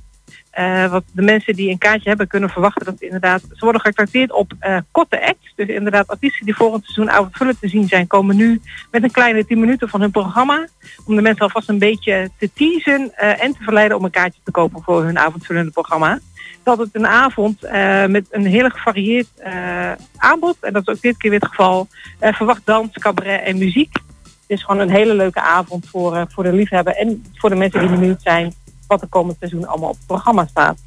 [0.49, 3.41] Eh, wat de mensen die een kaartje hebben kunnen verwachten dat inderdaad...
[3.41, 5.53] Ze worden getrakteerd op eh, korte acts.
[5.55, 8.07] Dus inderdaad artiesten die volgend seizoen avondvullend te zien zijn...
[8.07, 8.61] komen nu
[8.91, 10.67] met een kleine 10 minuten van hun programma.
[11.05, 14.51] Om de mensen alvast een beetje te teasen en te verleiden om een kaartje te
[14.51, 16.19] kopen voor hun avondvullende programma.
[16.63, 20.57] Dat het een avond eh, met een heel gevarieerd eh, aanbod.
[20.61, 21.87] En dat is ook dit keer weer het geval.
[22.19, 23.93] Eh, verwacht dans, cabaret en muziek.
[24.23, 27.79] Het is gewoon een hele leuke avond voor, voor de liefhebber en voor de mensen
[27.79, 28.53] die benieuwd zijn
[28.87, 30.77] wat er komend seizoen allemaal op het programma staat.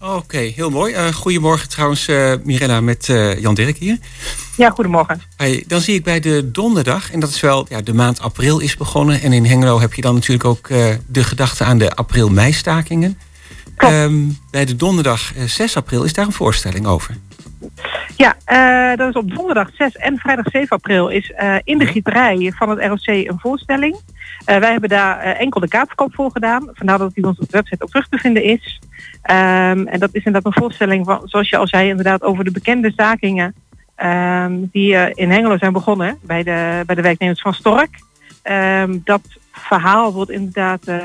[0.00, 1.12] Oké, heel mooi.
[1.12, 3.98] Goedemorgen trouwens, eh, Mirella, met eh, Jan Dirk hier.
[4.56, 5.22] Ja, goedemorgen.
[5.36, 8.58] Hey, dan zie ik bij de donderdag, en dat is wel, ja, de maand april
[8.58, 9.20] is begonnen.
[9.20, 10.68] En in Hengelo heb je dan natuurlijk ook
[11.06, 13.18] de gedachte aan de april-mei-stakingen.
[13.76, 14.14] Ehm,
[14.50, 17.16] bij de donderdag eh, 6 april is daar een voorstelling over.
[18.16, 21.86] Ja, eh, dat is op donderdag 6 en vrijdag 7 april is eh, in de
[21.86, 23.96] gieterij van het ROC een voorstelling.
[24.46, 26.70] Eh, wij hebben daar eh, enkel de kaartverkoop voor gedaan.
[26.72, 28.80] Vandaar dat die op de website ook terug te vinden is.
[29.22, 32.50] Ehm, en dat is inderdaad een voorstelling van, zoals je al zei, inderdaad over de
[32.50, 33.54] bekende stakingen
[33.94, 38.04] ehm, die eh, in Hengelo zijn begonnen bij de, bij de werknemers van Stork.
[39.04, 39.22] Dat
[39.52, 40.96] verhaal wordt inderdaad eh,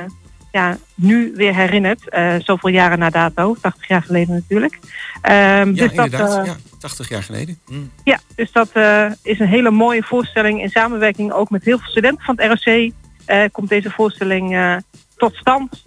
[0.51, 2.09] ja, nu weer herinnerd.
[2.09, 4.79] eh, zoveel jaren na dato, 80 jaar geleden natuurlijk.
[5.21, 6.55] Ehm, Ja, dus dat, eh, ja.
[6.79, 7.59] 80 jaar geleden.
[8.03, 11.89] Ja, dus dat eh, is een hele mooie voorstelling in samenwerking ook met heel veel
[11.89, 12.91] studenten van het ROC.
[13.51, 14.79] komt deze voorstelling
[15.17, 15.83] tot stand.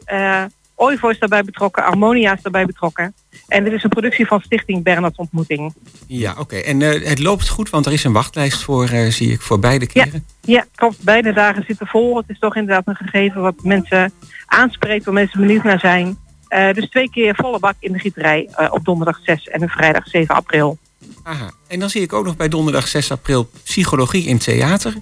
[0.77, 3.15] Oivo is daarbij betrokken, Harmonia is daarbij betrokken.
[3.49, 5.75] En dit is een productie van Stichting Bernards Ontmoeting.
[6.07, 6.57] Ja, oké.
[6.57, 9.59] En eh, het loopt goed, want er is een wachtlijst voor, eh, zie ik, voor
[9.59, 10.27] beide keren.
[10.41, 11.03] Ja, klopt.
[11.03, 12.17] Beide dagen zitten vol.
[12.17, 14.13] Het is toch inderdaad een gegeven wat mensen
[14.47, 16.17] aanspreekt, waar mensen benieuwd naar zijn.
[16.49, 20.35] Eh, dus twee keer volle bak in de gieterij op donderdag 6 en vrijdag 7
[20.35, 20.79] april.
[21.23, 21.51] Aha.
[21.67, 24.95] En dan zie ik ook nog bij donderdag 6 april psychologie in theater.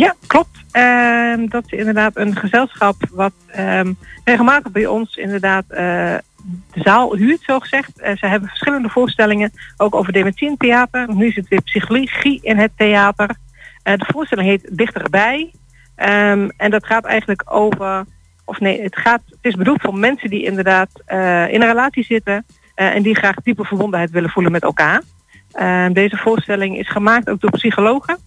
[0.00, 0.64] Ja, klopt.
[0.70, 3.92] Ehm, dat is inderdaad een gezelschap wat ehm,
[4.24, 5.78] regelmatig bij ons inderdaad eh,
[6.72, 8.00] de zaal huurt, zo gezegd.
[8.00, 11.14] Eh, ze hebben verschillende voorstellingen, ook over dementie in theater.
[11.14, 13.36] Nu het weer psychologie in het theater.
[13.82, 15.52] Eh, de voorstelling heet Dichterbij.
[15.94, 18.04] Ehm, en dat gaat eigenlijk over,
[18.44, 20.90] of nee, het, gaat, het is bedoeld voor mensen die inderdaad
[21.50, 25.02] in een relatie zitten en die graag diepe verbondenheid willen voelen met elkaar.
[25.92, 28.18] Deze voorstelling is gemaakt ook door psychologen.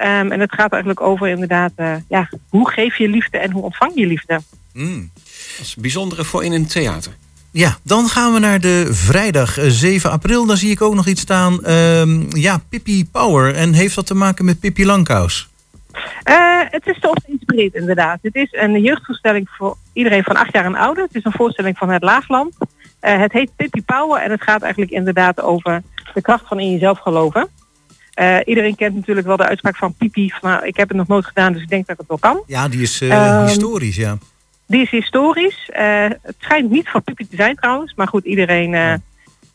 [0.00, 3.62] Ehm, en het gaat eigenlijk over inderdaad, eh, ja, hoe geef je liefde en hoe
[3.62, 4.40] ontvang je liefde?
[4.72, 5.10] Mm.
[5.56, 7.12] Dat is bijzondere voor in een theater.
[7.50, 10.46] Ja, dan gaan we naar de vrijdag eh, 7 april.
[10.46, 11.64] Dan zie ik ook nog iets staan.
[11.64, 13.54] Ehm, ja, Pippi Power.
[13.54, 15.48] En heeft dat te maken met Pippi Langkous?
[16.22, 18.18] Eh, het is toch geïnspireerd inderdaad.
[18.22, 21.04] Het is een jeugdvoorstelling voor iedereen van acht jaar en ouder.
[21.04, 22.54] Het is een voorstelling van het Laagland.
[23.00, 25.82] Eh, het heet Pippi Power en het gaat eigenlijk inderdaad over
[26.14, 27.48] de kracht van in jezelf geloven.
[28.14, 31.24] Eh, iedereen kent natuurlijk wel de uitspraak van Pipi, maar ik heb het nog nooit
[31.24, 32.42] gedaan, dus ik denk dat het wel kan.
[32.46, 34.18] Ja, die is eh, Ehm, historisch, ja.
[34.66, 35.68] Die is historisch.
[35.72, 39.00] Eh, het schijnt niet van Pipi te zijn trouwens, maar goed, iedereen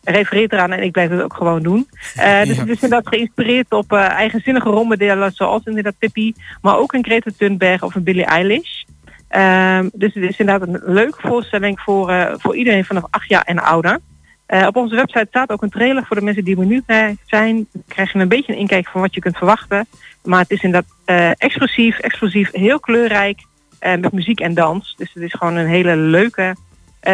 [0.03, 1.87] refereert eraan en ik blijf het ook gewoon doen.
[1.89, 2.31] Dus Ja.
[2.45, 7.83] het is inderdaad geïnspireerd op eigenzinnige rolmodellen zoals inderdaad Pippi, maar ook een Greta Thunberg
[7.83, 8.83] of een Billie Eilish.
[9.27, 13.59] Ehm, dus het is inderdaad een leuke voorstelling voor, voor iedereen vanaf acht jaar en
[13.59, 13.99] ouder.
[14.45, 16.83] Eh, op onze website staat ook een trailer voor de mensen die benieuwd
[17.25, 17.67] zijn.
[17.71, 19.87] Dan krijg je een beetje een inkijk van wat je kunt verwachten.
[20.23, 23.39] Maar het is inderdaad eh, exclusief, explosief, heel kleurrijk.
[23.79, 24.95] eh, met muziek en dans.
[24.97, 26.55] Dus het is gewoon een hele leuke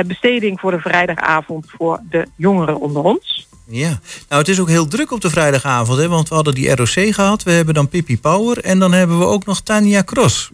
[0.05, 3.47] besteding voor de vrijdagavond voor de jongeren onder ons.
[3.67, 6.75] Ja, nou het is ook heel druk op de vrijdagavond, hè, want we hadden die
[6.75, 10.51] ROC gehad, we hebben dan Pippi Power en dan hebben we ook nog Tanja Cross.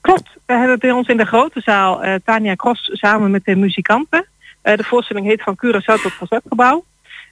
[0.00, 4.26] Klopt, we hebben bij ons in de grote zaal Tania Cross samen met de muzikanten.
[4.64, 6.84] Eh, de voorstelling heet Van Curaçao tot Concertgebouw.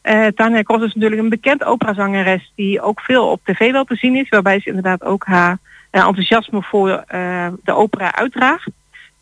[0.03, 3.97] Eh Tania Cross is natuurlijk een bekend operazangeres die ook veel op tv wel te
[3.97, 4.28] zien is.
[4.28, 5.59] Waarbij ze inderdaad ook haar
[5.91, 8.68] enthousiasme voor eh, de opera uitdraagt.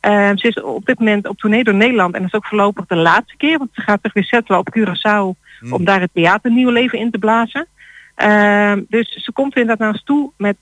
[0.01, 2.97] Ze is op dit moment op tournee door Nederland en dat is ook voorlopig de
[2.97, 3.59] laatste keer.
[3.59, 5.41] Want ze gaat zich weer settelen op Curaçao
[5.71, 7.67] om daar het theater nieuw leven in te blazen.
[8.89, 10.57] Dus ze komt inderdaad naar ons toe met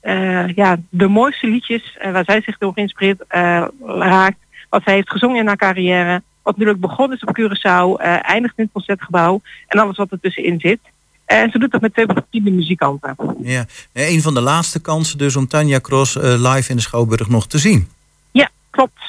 [0.55, 3.25] ja, de mooiste liedjes waar zij zich door geïnspireerd
[3.87, 4.39] raakt.
[4.69, 6.23] Wat zij heeft gezongen in haar carrière.
[6.49, 10.21] Wat natuurlijk begonnen is op Curaçao, eh, eindigt in het concertgebouw en alles wat er
[10.21, 10.79] tussenin zit.
[11.25, 13.17] En ze doet dat met twee bekende muzikanten.
[13.43, 16.83] Ja, Eh, een van de laatste kansen dus om Tanja Cross eh, live in de
[16.83, 17.89] Schouwburg nog te zien.
[18.31, 19.01] Ja, klopt.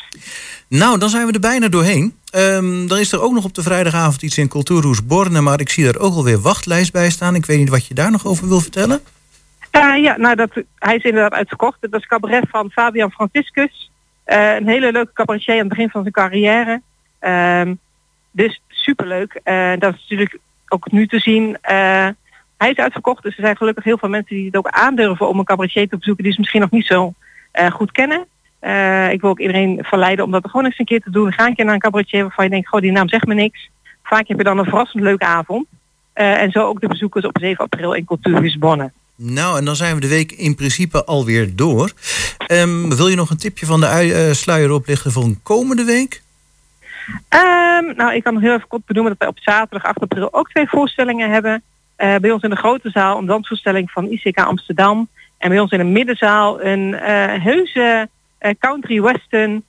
[0.68, 2.18] Nou, dan zijn we er bijna doorheen.
[2.32, 5.70] Ehm, dan is er ook nog op de vrijdagavond iets in Cultuurhoes Borne, maar ik
[5.70, 7.36] zie daar ook alweer wachtlijst bij staan.
[7.36, 9.02] Ik weet niet wat je daar nog over wil vertellen.
[9.72, 11.78] Eh, ja, nou dat, hij is inderdaad uitverkocht.
[11.82, 13.92] Dat is cabaret van Fabian Franciscus.
[14.24, 16.82] Eh, een hele leuke cabaretier aan het begin van zijn carrière.
[17.20, 17.74] Ehm,
[18.32, 19.40] dus superleuk.
[19.44, 21.58] Eh, dat is natuurlijk ook nu te zien.
[21.62, 22.08] Eh,
[22.58, 25.40] hij is uitverkocht, dus er zijn gelukkig heel veel mensen die het ook aandurven om
[25.40, 27.14] een cabaretier te bezoeken die ze misschien nog niet zo
[27.52, 28.26] eh, goed kennen.
[29.12, 31.34] Ik wil ook iedereen verleiden om dat gewoon eens een keer te doen.
[31.34, 33.70] Ga een keer naar een cabaretier waarvan je denkt, goh, die naam zegt me niks.
[34.04, 35.68] Vaak heb je dan een verrassend leuke avond.
[36.14, 38.92] En zo ook de bezoekers op 7 april in Cultuurhuis Bonne.
[39.16, 41.92] Nou, en dan zijn we de week in principe alweer door.
[42.48, 46.22] Ehm, wil je nog een tipje van de ui- sluier oplichten voor een komende week?
[47.30, 50.34] Ehm, nou, ik kan nog heel even kort benoemen dat wij op zaterdag 8 april
[50.34, 51.64] ook twee voorstellingen hebben.
[52.00, 55.08] Eh, bij ons in de grote zaal een dansvoorstelling van ICK Amsterdam.
[55.38, 59.64] En bij ons in de middenzaal een eh, heuse eh, country western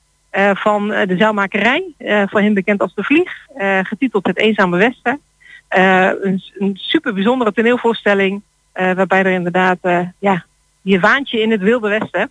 [0.54, 1.84] van de zeilmakerij.
[1.98, 3.46] voor hen bekend als De Vlieg.
[3.82, 5.20] getiteld Het Eenzame Westen.
[5.68, 8.42] Een, een super bijzondere toneelvoorstelling.
[8.72, 9.78] waarbij er inderdaad,
[10.18, 10.44] ja,
[10.82, 12.30] je waant je in het wilde westen.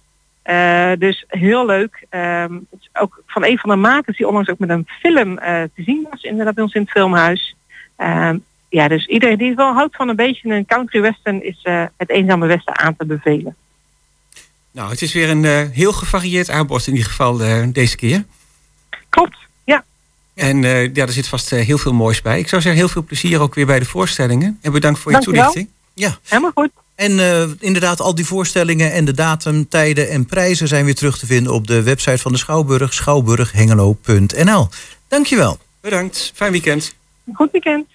[0.50, 2.06] Eh, dus heel leuk.
[2.10, 5.38] Ehm, het is ook van een van de makers die onlangs ook met een film
[5.38, 7.56] eh, te zien was, inderdaad bij ons in het filmhuis.
[7.95, 8.38] Ehm,
[8.70, 12.10] ja, dus iedereen die wel houdt van een beetje een country western is eh, het
[12.10, 13.56] eenzame westen aan te bevelen.
[14.72, 17.38] Nou, het is weer een heel gevarieerd aanbod in ieder geval
[17.72, 18.26] deze keer.
[19.10, 19.84] Klopt, ja.
[20.36, 20.62] En
[20.93, 22.39] ja, er zit vast heel veel moois bij.
[22.39, 24.60] Ik zou zeggen, heel veel plezier ook weer bij de voorstellingen.
[24.62, 25.52] En bedankt voor je Dank je wel.
[25.52, 25.78] toelichting.
[25.93, 26.72] Ja, Helemaal goed.
[27.00, 31.18] En eh, inderdaad, al die voorstellingen en de datum, tijden en prijzen zijn weer terug
[31.18, 34.70] te vinden op de website van de Schouwburg, schouwburghengelo.nl.
[35.08, 35.60] Dankjewel.
[35.82, 36.32] Bedankt.
[36.36, 36.93] Fijn weekend.
[37.34, 37.88] Goed weekend.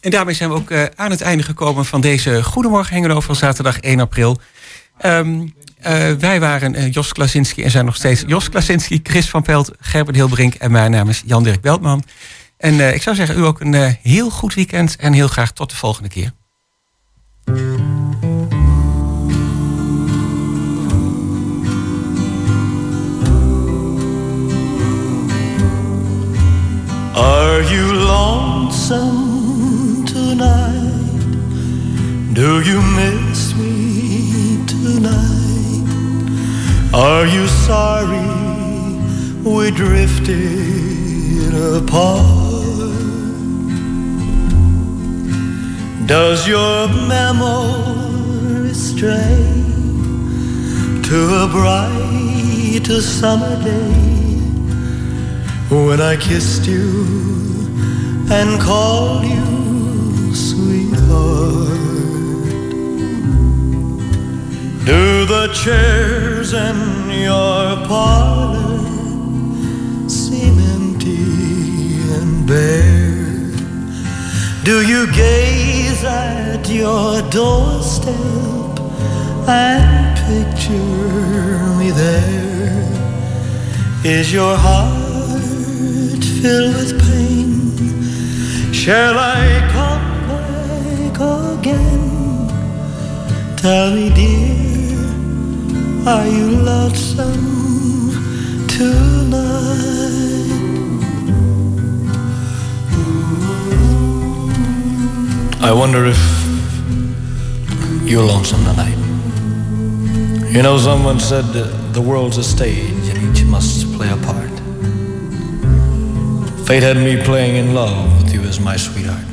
[0.00, 3.36] En daarmee zijn we ook eh, aan het einde gekomen van deze Goedemorgen Hengelo van
[3.36, 4.40] zaterdag 1 april.
[4.98, 5.46] Ehm,
[5.78, 10.16] eh, wij waren Jos Klasinski en zijn nog steeds Jos Klasinski, Chris van Pelt, Gerbert
[10.16, 12.04] Hilbrink en mijn naam is Jan-Dirk Beltman.
[12.62, 15.52] En eh, ik zou zeggen, u ook een eh, heel goed weekend en heel graag
[15.52, 16.32] tot de volgende keer.
[28.90, 30.90] Lonesome tonight?
[32.32, 35.84] Do you miss me tonight?
[36.94, 38.26] Are you sorry
[39.44, 42.40] we drifted apart?
[46.06, 49.46] Does your memory stray
[51.08, 54.10] to a bright summer day?
[55.70, 57.51] when I kissed you
[58.40, 61.68] and call you sweetheart.
[64.90, 68.78] Do the chairs in your parlor
[70.08, 71.24] seem empty
[72.16, 73.52] and bare?
[74.64, 78.74] Do you gaze at your doorstep
[79.46, 82.88] and picture me there?
[84.04, 87.01] Is your heart filled with?
[88.82, 91.14] Shall I come back
[91.60, 92.48] again?
[93.56, 94.98] Tell me, dear,
[96.04, 98.10] are you lonesome
[98.66, 99.38] tonight?
[105.62, 106.18] I wonder if
[108.02, 108.98] you're lonesome tonight.
[110.52, 111.44] You know, someone said
[111.92, 114.50] the world's a stage and each must play a part.
[116.66, 118.21] Fate had me playing in love
[118.52, 119.30] as my sweetheart.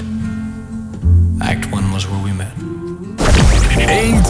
[1.41, 2.55] Act one was where we met.
[2.57, 4.29] 120.